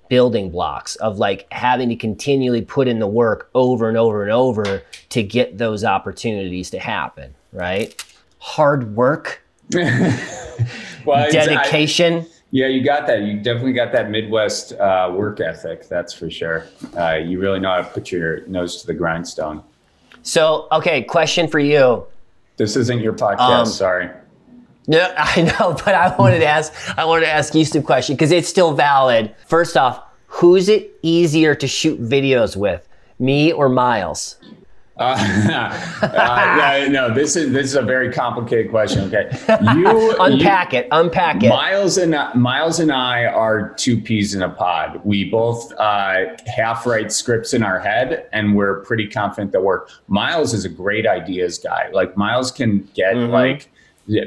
[0.08, 4.32] building blocks of like having to continually put in the work over and over and
[4.32, 8.04] over to get those opportunities to happen, right?
[8.40, 9.42] Hard work,
[9.74, 12.26] Well, it's- I- dedication.
[12.56, 13.24] Yeah, you got that.
[13.24, 15.90] You definitely got that Midwest uh, work ethic.
[15.90, 16.66] That's for sure.
[16.98, 19.62] Uh, you really know how to put your nose to the grindstone.
[20.24, 22.06] So, okay, question for you.
[22.56, 23.40] This isn't your podcast.
[23.40, 24.10] Um, sorry.
[24.88, 26.72] No, I know, but I wanted to ask.
[26.98, 29.36] I wanted to ask you some question because it's still valid.
[29.48, 32.88] First off, who's it easier to shoot videos with,
[33.20, 34.38] me or Miles?
[34.98, 39.14] Uh, uh, no, this is this is a very complicated question.
[39.14, 39.30] Okay,
[39.76, 40.88] you Unpack it.
[40.92, 41.50] Unpack it.
[41.50, 45.02] Miles and Miles and I are two peas in a pod.
[45.04, 49.90] We both uh, half write scripts in our head, and we're pretty confident that work.
[50.08, 51.90] Miles is a great ideas guy.
[51.92, 53.32] Like Miles can get Mm-hmm.
[53.32, 53.70] like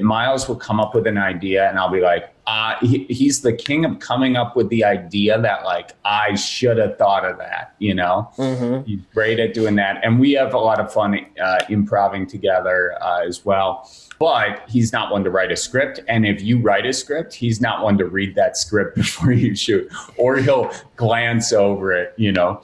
[0.01, 3.53] Miles will come up with an idea, and I'll be like, uh, he, he's the
[3.53, 7.75] king of coming up with the idea that like I should have thought of that.
[7.79, 8.87] You know, Mm-hmm.
[8.87, 12.95] he's great at doing that, and we have a lot of fun uh, improving together
[13.03, 13.89] uh, as well.
[14.19, 17.61] But he's not one to write a script, and if you write a script, he's
[17.61, 22.15] not one to read that script before you shoot, or he'll glance over it.
[22.17, 22.63] You know,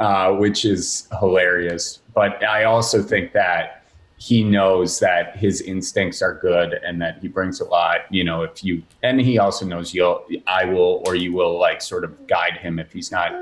[0.00, 2.00] uh, which is hilarious.
[2.14, 3.84] But I also think that
[4.18, 8.42] he knows that his instincts are good and that he brings a lot you know
[8.42, 12.26] if you and he also knows you'll i will or you will like sort of
[12.26, 13.32] guide him if he's not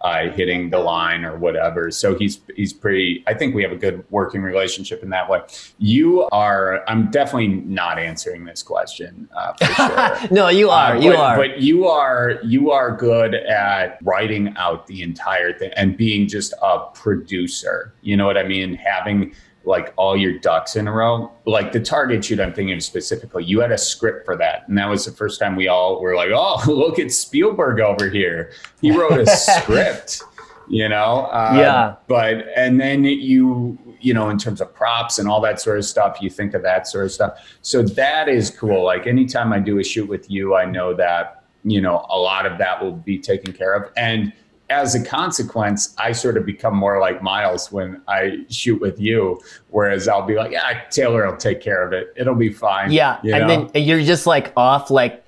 [0.00, 3.76] uh, hitting the line or whatever so he's he's pretty i think we have a
[3.76, 5.40] good working relationship in that way
[5.78, 10.96] you are i'm definitely not answering this question uh, for sure no, you are.
[10.96, 11.36] uh, you but, are.
[11.36, 16.52] But you are you are good at writing out the entire thing and being just
[16.62, 17.94] a producer.
[18.02, 18.74] You know what I mean?
[18.74, 19.34] Having
[19.64, 21.30] like all your ducks in a row.
[21.46, 24.68] Like the target shoot I'm thinking of specifically, you had a script for that.
[24.68, 28.08] And that was the first time we all were like, oh, look at Spielberg over
[28.08, 28.52] here.
[28.80, 30.22] He wrote a script.
[30.68, 31.94] You know, uh, Yeah.
[32.08, 35.84] But and then you, you know, in terms of props and all that sort of
[35.84, 37.56] stuff, you think of that sort of stuff.
[37.62, 38.84] So that is cool.
[38.84, 42.46] Like anytime I do a shoot with you, I know that, you know, a lot
[42.46, 43.92] of that will be taken care of.
[43.96, 44.32] And
[44.72, 49.40] as a consequence, I sort of become more like Miles when I shoot with you,
[49.70, 52.12] whereas I'll be like, yeah, Taylor will take care of it.
[52.16, 52.90] It'll be fine.
[52.90, 53.68] yeah, you and know?
[53.72, 55.24] then you're just like off, like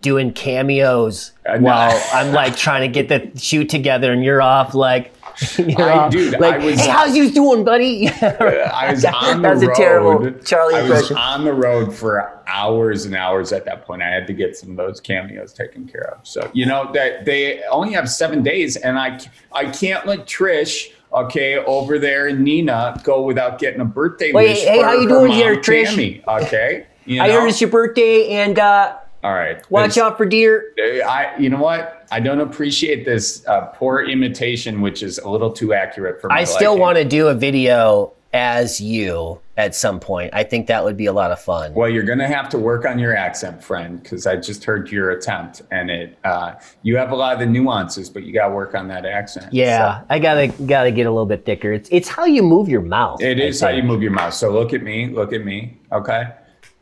[0.00, 1.60] doing cameos Uh, no.
[1.62, 5.12] while I'm like trying to get the shoot together, and you're off like.
[5.58, 8.08] You're I- off, dude, I like, was- hey, how's you doing, buddy?
[8.22, 9.70] I was on the That's road.
[9.72, 14.02] a terrible Charlie I was on the road for hours and hours at that point.
[14.02, 16.26] I had to get some of those cameos taken care of.
[16.26, 19.18] So you know that they only have seven days, and I
[19.52, 20.92] I can't let Trish.
[21.12, 24.64] Okay, over there, and Nina, go without getting a birthday Wait, wish.
[24.64, 25.86] hey, how you doing here, Trish?
[25.86, 27.40] Tammy, okay, you I know?
[27.40, 30.72] heard it's your birthday, and uh, All right, watch out for deer.
[30.78, 32.06] I, you know what?
[32.10, 36.34] I don't appreciate this uh, poor imitation, which is a little too accurate for me.
[36.36, 36.80] I still liking.
[36.80, 40.30] want to do a video as you at some point.
[40.34, 41.72] I think that would be a lot of fun.
[41.72, 44.90] Well, you're going to have to work on your accent, friend, because I just heard
[44.90, 48.48] your attempt, and it uh, you have a lot of the nuances, but you got
[48.48, 49.52] to work on that accent.
[49.52, 51.72] Yeah, I gotta gotta get a little bit thicker.
[51.72, 53.20] It's it's how you move your mouth.
[53.20, 54.34] So it I is how you move your mouth.
[54.34, 56.24] So look at me, look at me, okay?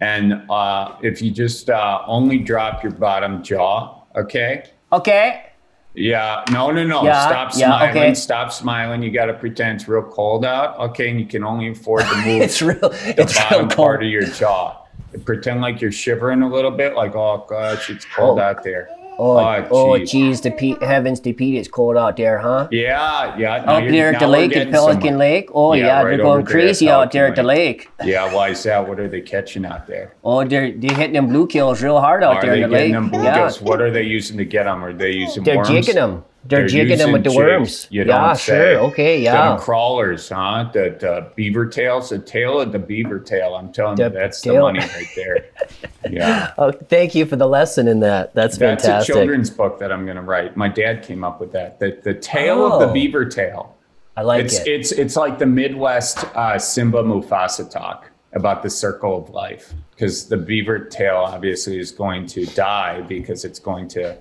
[0.05, 4.65] And uh, if you just uh, only drop your bottom jaw, okay?
[4.93, 5.47] Okay.
[5.95, 7.05] Yeah, no, no, no.
[7.05, 7.91] Yeah, Stop yeah, smiling.
[7.91, 8.15] okay.
[8.15, 9.03] Stop smiling.
[9.03, 11.09] You got to pretend it's real cold out, okay?
[11.09, 12.79] And you can only afford to move It's real.
[12.81, 14.83] the It's real bottom part of your jaw.
[15.25, 18.43] Pretend like you're shivering a little bit, like, oh gosh, it's cold Oh.
[18.43, 18.89] out there.
[19.17, 20.41] Oh, Oh, oh, geez.
[20.41, 22.67] the Pete, heavens, to Pete, it's cold out there, huh?
[22.71, 23.57] Yeah, yeah.
[23.57, 25.19] Up at the lake at Pelican.
[25.19, 25.51] Lake.
[25.55, 27.89] Oh Yeah, yeah, right they're going there crazy out there at the Lake.
[28.03, 28.87] Yeah, why is that?
[28.89, 30.15] What are they catching out there?
[30.25, 32.93] Oh, they're they're hitting them bluegills real hard out Are there they in the getting
[32.95, 33.11] lake.
[33.13, 33.63] them yeah, bluegills?
[33.63, 34.85] What are they using to get them?
[34.85, 35.69] Are they using they're worms?
[35.69, 36.25] jigging them.
[36.47, 37.85] They're, They're jigging them with the worms.
[37.85, 38.79] jigs, you yeah, sure.
[38.91, 39.57] Okay, Them yeah.
[39.59, 40.69] crawlers, huh?
[40.75, 43.55] The, the beaver tails, the tail of the beaver tail.
[43.55, 45.47] I'm telling The you, that's the money right there.
[46.11, 46.53] Yeah.
[46.59, 48.35] Oh, thank you for the lesson in that.
[48.35, 49.15] That's That's fantastic.
[49.15, 50.57] a children's book that I'm going to write.
[50.57, 51.79] My dad came up with that.
[51.81, 52.93] The, the tale of the Oh.
[52.93, 53.77] beaver tail.
[54.17, 54.69] I like It's it.
[54.69, 60.29] it's it's like the Midwest uh, Simba Mufasa talk about the circle of life because
[60.29, 64.17] the beaver tail obviously is going to die because it's going to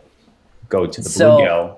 [0.69, 1.77] go to the So- bluegill.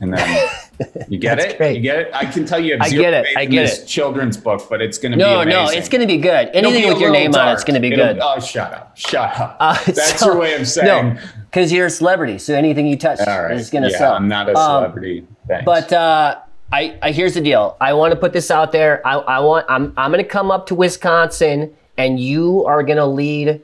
[0.00, 0.48] And then
[1.08, 1.56] you get it.
[1.58, 1.76] great.
[1.76, 2.10] You get it.
[2.14, 3.26] I can tell you have I get it.
[3.36, 3.86] I get this it.
[3.86, 6.50] children's book, but it's going to no, be no, no, it's going to be good.
[6.54, 7.54] Anything be with your name on dark.
[7.54, 8.18] it's going to be It'll- good.
[8.22, 8.96] Oh, shut up!
[8.96, 9.56] Shut up!
[9.60, 11.14] Uh, That's so- your way of saying.
[11.14, 11.20] No,
[11.50, 13.52] because you're a celebrity, so anything you touch right.
[13.52, 14.14] is going to yeah, sell.
[14.14, 15.26] I'm not a Um, celebrity.
[15.46, 15.64] Thanks.
[15.64, 16.38] But uh,
[16.72, 17.76] I, I here's the deal.
[17.80, 19.06] I want to put this out there.
[19.06, 23.62] I, I want I'm I'm gonna come up to Wisconsin, and you are gonna lead.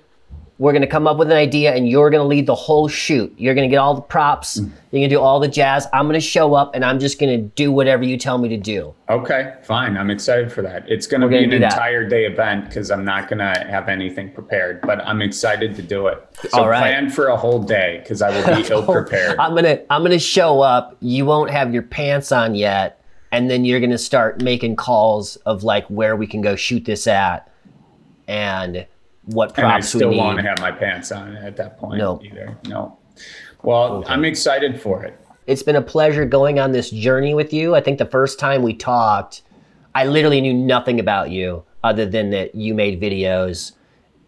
[0.59, 3.33] We're gonna come up with an idea, and you're gonna lead the whole shoot.
[3.39, 4.59] You're gonna get all the props.
[4.59, 4.73] Mm.
[4.91, 5.87] You're gonna do all the jazz.
[5.93, 8.95] I'm gonna show up, and I'm just gonna do whatever you tell me to do.
[9.11, 9.97] Okay, fine.
[9.97, 10.85] I'm excited for that.
[10.87, 14.31] It's going to be an entire day event because I'm not going to have anything
[14.31, 16.23] prepared, but I'm excited to do it.
[16.51, 16.81] So All right.
[16.81, 19.39] plan for a whole day because I will be ill prepared.
[19.39, 20.97] I'm gonna I'm gonna show up.
[21.01, 23.03] You won't have your pants on yet,
[23.33, 27.07] and then you're gonna start making calls of like where we can go shoot this
[27.07, 27.51] at,
[28.27, 28.87] and
[29.33, 30.19] what And I props still need.
[30.19, 32.21] won't have my pants on at that point No.
[32.25, 32.57] either.
[32.67, 32.97] No.
[33.63, 35.19] Well, I'm excited for it.
[35.47, 37.75] It's been a pleasure going on this journey with you.
[37.75, 39.43] I think the first time we talked,
[39.95, 43.73] I literally knew nothing about you other than that you made videos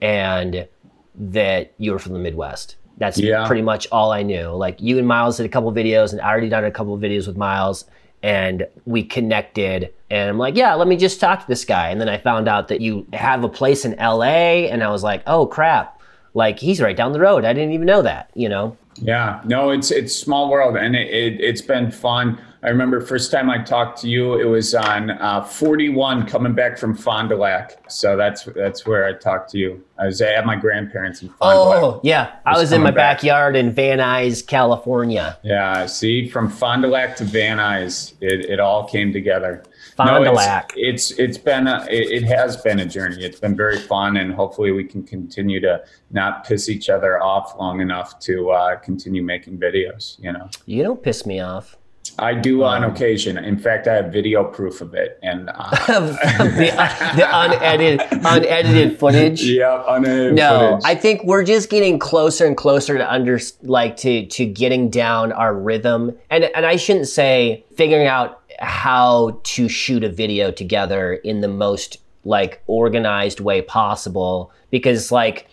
[0.00, 0.66] and
[1.14, 2.76] that you were from the Midwest.
[2.98, 3.46] That's Yeah.
[3.46, 4.48] pretty much all I knew.
[4.48, 7.00] Like you and Miles did a couple videos, and I already done a couple of
[7.00, 7.84] videos with Miles,
[8.22, 9.92] and we connected.
[10.10, 11.88] And I'm like, yeah, let me just talk to this guy.
[11.88, 15.02] And then I found out that you have a place in LA, and I was
[15.02, 16.00] like, oh crap,
[16.34, 17.44] like he's right down the road.
[17.44, 18.76] I didn't even know that, you know.
[18.96, 22.40] Yeah, no, it's it's small world, and it, it it's been fun.
[22.62, 26.76] I remember first time I talked to you, it was on uh, 41 coming back
[26.76, 27.90] from Fond du Lac.
[27.90, 29.82] So that's that's where I talked to you.
[29.98, 31.82] I was at my grandparents in Fond du Lac.
[31.82, 32.36] Oh, yeah.
[32.44, 33.18] I was in my back.
[33.18, 35.38] backyard in Van Nuys, California.
[35.42, 39.62] Yeah, see, from Fond du Lac to Van Nuys, it, it all came together.
[39.96, 40.72] Fond du it's- Lac.
[40.76, 43.24] It's it's been a, it, it has been a journey.
[43.24, 47.56] It's been very fun, and hopefully we can continue to not piss each other off
[47.58, 50.22] long enough to uh, continue making videos.
[50.22, 51.78] You know, You don't piss me off.
[52.18, 53.38] I do on Um, occasion.
[53.38, 56.72] In fact, I have video proof of it, and uh, the,
[57.16, 59.42] the unedited, unedited footage.
[59.44, 60.82] yeah, unedited No, footage.
[60.84, 65.32] I think we're just getting closer and closer to under like to to getting down
[65.32, 66.16] our rhythm.
[66.30, 71.48] And and I shouldn't say figuring out how to shoot a video together in the
[71.48, 75.48] most like organized way possible because like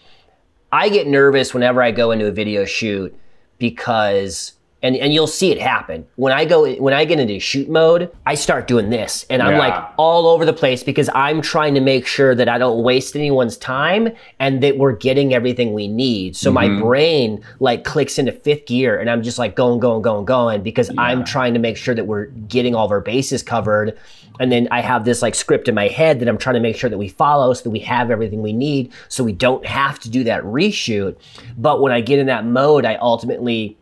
[0.73, 3.15] I get nervous whenever I go into a video shoot
[3.59, 4.53] because
[4.83, 6.05] and and you'll see it happen.
[6.15, 9.53] When I go when I get into shoot mode, I start doing this and I'm
[9.53, 9.59] Yeah.
[9.59, 13.15] like all over the place because I'm trying to make sure that I don't waste
[13.15, 14.09] anyone's time
[14.39, 16.35] and that we're getting everything we need.
[16.35, 16.81] So my mm-hmm.
[16.81, 20.91] brain like clicks into fifth gear and I'm just like going going going going because
[20.97, 23.97] I'm trying to make sure that we're getting all of our bases covered.
[24.39, 26.75] And then I have this like script in my head that I'm trying to make
[26.75, 29.99] sure that we follow so that we have everything we need so we don't have
[30.01, 31.15] to do that reshoot.
[31.57, 33.76] But when I get in that mode, I ultimately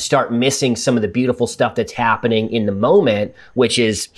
[0.00, 4.08] start missing some of the beautiful stuff that's happening in the moment, which is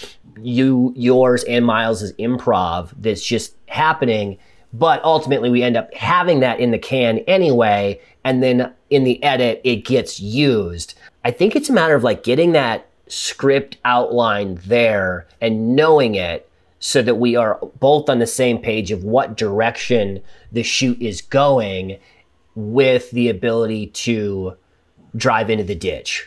[0.41, 4.39] you, yours, and Miles's improv that's just happening.
[4.73, 9.23] But ultimately, we end up having that in the can anyway, and then in the
[9.23, 10.95] edit, it gets used.
[11.25, 16.49] I think it's a matter of like getting that script outline there and knowing it
[16.79, 21.21] so that we are both on the same page of what direction the shoot is
[21.21, 21.99] going
[22.55, 24.57] with the ability to
[25.17, 26.27] drive into the ditch.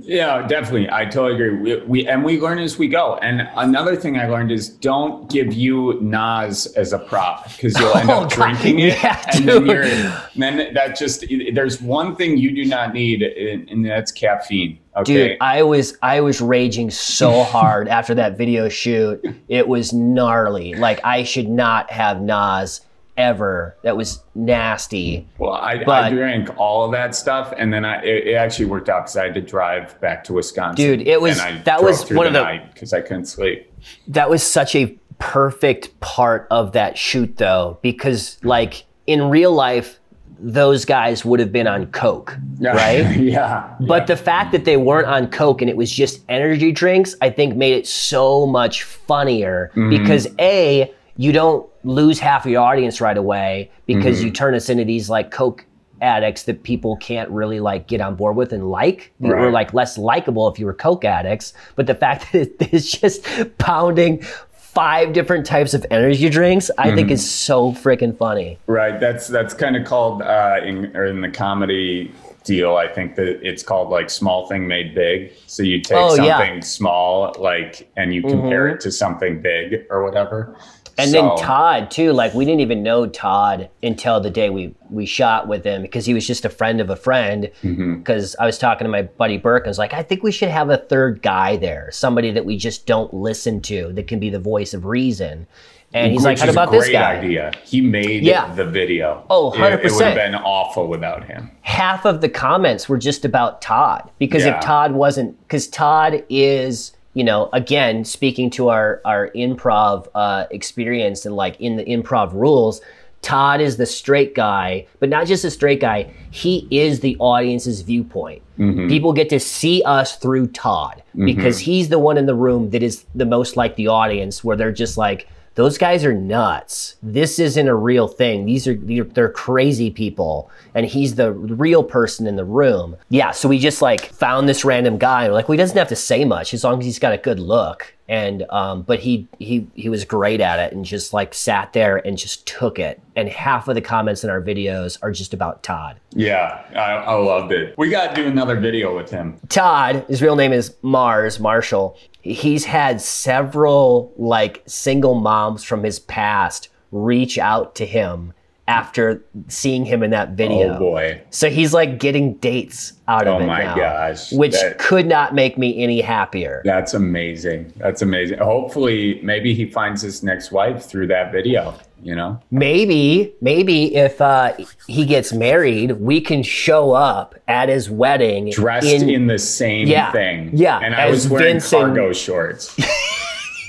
[0.00, 0.90] Yeah, definitely.
[0.90, 1.56] I totally agree.
[1.76, 3.16] We, we and we learn as we go.
[3.18, 7.96] And another thing I learned is don't give you NOS as a prop because you'll
[7.96, 10.12] end Oh, up drinking it, Yeah, and then dude.
[10.36, 14.80] then that just there's one thing you do not need, and and that's caffeine.
[14.96, 15.28] Okay.
[15.28, 19.24] Dude, I was I was raging so hard after that video shoot.
[19.46, 20.74] It was gnarly.
[20.74, 22.80] Like I should not have NOS
[23.16, 23.76] ever.
[23.82, 25.26] That was nasty.
[25.38, 28.88] well, I, I drank all of that stuff, and then I it, it actually worked
[28.88, 30.98] out because I had to drive back to Wisconsin.
[30.98, 33.70] Dude, it was- and I that was one of the- night because I couldn't sleep.
[34.08, 40.00] That was such a perfect part of that shoot though because like in real life
[40.38, 43.16] those guys would have been on coke, right?
[43.16, 43.74] yeah.
[43.80, 47.30] But the fact that they weren't on Coke and it was just energy drinks, I
[47.30, 49.90] think made it so much funnier mm-hmm.
[49.90, 54.68] because A, you don't lose half of your audience right away because you turn us
[54.68, 55.64] into these like Coke
[56.00, 59.12] addicts that people can't really like get on board with and like.
[59.20, 61.52] We were like less likable if you were Coke addicts.
[61.76, 63.26] But the fact that it's just
[63.58, 64.22] pounding
[64.52, 66.96] five different types of energy drinks, I Mm-hmm.
[66.96, 68.58] think is so freaking funny.
[68.66, 68.98] Right.
[68.98, 72.12] That's that's kind of called uh, in or in the comedy
[72.42, 72.76] deal.
[72.76, 75.30] I think that it's called like small thing made big.
[75.46, 76.50] So you take Oh, something yeah.
[76.50, 76.60] Mm-hmm.
[76.62, 80.56] small, like, and you compare it to something big or whatever.
[80.96, 84.74] And So- then Todd too, like we didn't even know Todd until the day we
[84.90, 87.50] we shot with him because he was just a friend of a friend.
[87.62, 87.94] Mm-hmm.
[87.98, 90.30] Because I was talking to my buddy Burke, and I was like, I think we
[90.30, 94.20] should have a third guy there, somebody that we just don't listen to that can
[94.20, 95.46] be the voice of reason.
[95.92, 97.16] And he's like, Which How is a about this great guy?
[97.18, 97.52] idea.
[97.64, 98.52] He made Yeah.
[98.54, 99.24] the video.
[99.30, 101.52] Oh, It- It, would have been awful without him.
[101.60, 104.56] half of the comments were just about Todd because Yeah.
[104.56, 110.44] if Todd wasn't because Todd is you know again speaking to our our improv uh,
[110.50, 112.80] experience and like in the improv rules
[113.22, 117.80] Todd is the straight guy but not just a straight guy he is the audience's
[117.80, 118.42] viewpoint.
[118.88, 122.82] People get to see us through Todd because he's the one in the room that
[122.82, 126.96] is the most like the audience where they're just like those guys are nuts.
[127.02, 128.44] This isn't a real thing.
[128.44, 132.96] These are they're, crazy people, and he's the real person in the room.
[133.08, 135.28] Yeah, so we just like found this random guy.
[135.28, 137.40] Like, well, he doesn't have to say much as long as he's got a good
[137.40, 137.93] look.
[138.06, 141.96] And um, but he he he was great at it, and just like sat there
[142.06, 143.00] and just took it.
[143.16, 145.98] And half of the comments in our videos are just about Todd.
[146.10, 147.74] Yeah, I, I loved it.
[147.78, 149.40] We got to do another video with him.
[149.48, 151.96] Todd, his real name is Mars Marshall.
[152.20, 158.32] He's had several like single moms from his past reach out to him
[158.66, 160.74] after seeing him in that video.
[160.74, 161.20] Oh boy.
[161.30, 165.06] So he's like getting dates out of Oh it my now, gosh, which that- could
[165.06, 166.62] not make me any happier.
[166.64, 167.72] That's amazing.
[167.76, 168.38] That's amazing.
[168.38, 171.74] Hopefully, maybe he finds his next wife through that video.
[172.02, 174.52] You know, Maybe, maybe if uh,
[174.86, 180.12] he gets married, we can show up at his wedding dressed in, the same Yeah,
[180.12, 180.50] thing.
[180.52, 182.76] yeah, And I was wearing Vincent- cargo shorts.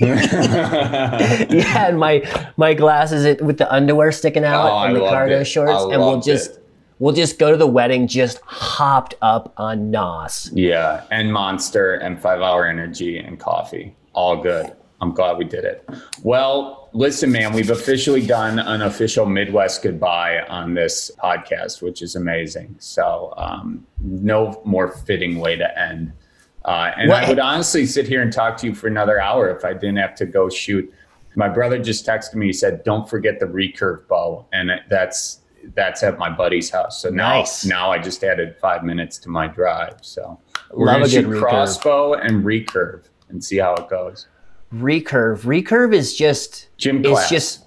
[0.00, 2.22] yeah, and my
[2.56, 5.44] my glasses it- with the underwear sticking out Oh, I and the cargo it.
[5.44, 6.64] shorts, I and we'll just it.
[6.98, 10.50] we'll just go to the wedding just hopped up on nos.
[10.52, 13.94] yeah, and Monster and Five Hour Energy and coffee.
[14.12, 14.72] All good.
[15.00, 15.86] I'm glad we did it.
[16.22, 22.16] Well, listen, man, we've officially done an official Midwest goodbye on this podcast, which is
[22.16, 22.76] amazing.
[22.78, 26.12] So, um, no more fitting way to end.
[26.66, 29.64] Uh, and I would honestly sit here and talk to you for another hour if
[29.64, 30.92] I didn't have to go shoot.
[31.36, 32.46] My brother just texted me.
[32.46, 35.40] He said, "Don't forget the recurve bow," and that's
[35.74, 37.00] that's at my buddy's house.
[37.02, 37.64] So now, Nice.
[37.64, 39.98] now I just added five minutes to my drive.
[40.00, 40.40] So
[40.72, 41.40] we're Love gonna shoot recurve.
[41.40, 44.26] crossbow and recurve and see how it goes.
[44.74, 47.22] Recurve, recurve is just Gym class.
[47.22, 47.66] It's just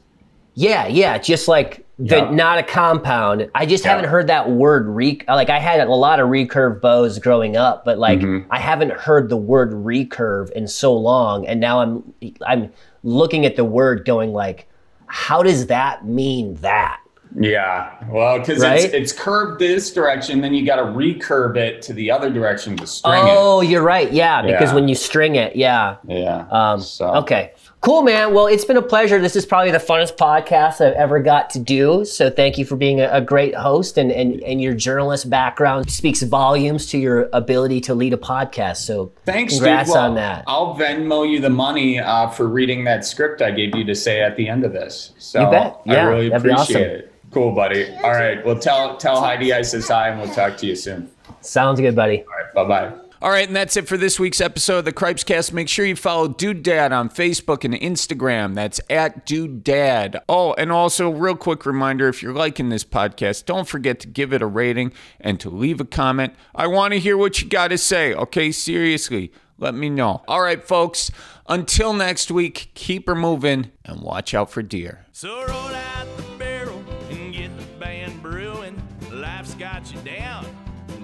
[0.56, 2.30] yeah, yeah, just like the Yeah.
[2.32, 3.50] not a compound.
[3.54, 3.92] I just Yeah.
[3.92, 5.20] haven't heard that word re.
[5.28, 8.52] Like I had a lot of recurve bows growing up, but like Mm-hmm.
[8.52, 12.04] I haven't heard the word recurve in so long, and now I'm
[12.48, 12.72] I'm
[13.04, 14.68] looking at the word going like,
[15.08, 17.00] how does that mean that?
[17.40, 18.80] Yeah, well, because Right?
[18.86, 22.76] it's, it's curved this direction, then you got to recurve it to the other direction
[22.78, 24.12] to string Oh, you're right.
[24.12, 24.74] Yeah, because Yeah.
[24.76, 25.98] when you string it, yeah.
[26.08, 26.46] Yeah.
[26.50, 27.52] Um, so Okay.
[27.82, 28.34] Cool, man.
[28.34, 29.22] Well, it's been a pleasure.
[29.22, 32.04] This is probably the funnest podcast I've ever got to do.
[32.04, 35.90] So thank you for being a, a great host and, and, and your journalist background
[35.90, 38.78] speaks volumes to your ability to lead a podcast.
[38.78, 39.96] So Thanks, congrats dude.
[39.96, 40.44] Well, on that.
[40.46, 44.22] I'll Venmo you the money uh, for reading that script I gave you to say
[44.22, 45.14] at the end of this.
[45.18, 45.82] So You bet.
[45.88, 46.82] I Yeah, really appreciate awesome.
[46.82, 47.14] it.
[47.32, 47.88] Cool, buddy.
[48.04, 48.44] All right.
[48.46, 51.10] Well, tell tell Heidi I says hi, and we'll talk to you soon.
[51.42, 52.24] Sounds good, buddy.
[52.24, 52.54] All right.
[52.54, 53.09] Bye bye.
[53.22, 55.52] All right, and that's it for this week's episode of the Cripes Cast.
[55.52, 58.56] Make sure you follow Dude Dad on Facebook and Instagram.
[58.56, 60.22] That's at Dude Dad.
[60.30, 64.32] Oh, and also, real quick reminder if you're liking this podcast, don't forget to give
[64.32, 66.34] it a rating and to leave a comment.
[66.56, 68.54] I want to hear what you got to say, okay?
[68.54, 70.24] Seriously, let me know.
[70.26, 71.12] All right, folks,
[71.50, 75.06] until next week, keep her moving and watch out for deer.
[75.12, 78.82] So roll out the barrel and get the band brewing.
[79.12, 80.46] Life's got you down,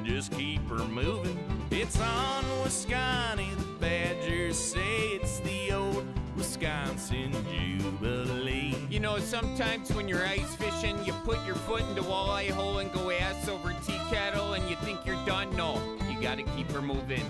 [0.06, 1.25] just keep her moving.
[1.88, 6.04] It's on Wisconsin, the Badgers say it's the old
[6.36, 8.76] Wisconsin Jubilee.
[8.90, 12.80] You know, sometimes when you're ice fishing, you put your foot in the walleye hole
[12.80, 15.56] and go ass over tea kettle and you think you're done.
[15.56, 15.80] No,
[16.10, 17.24] you gotta keep her moving.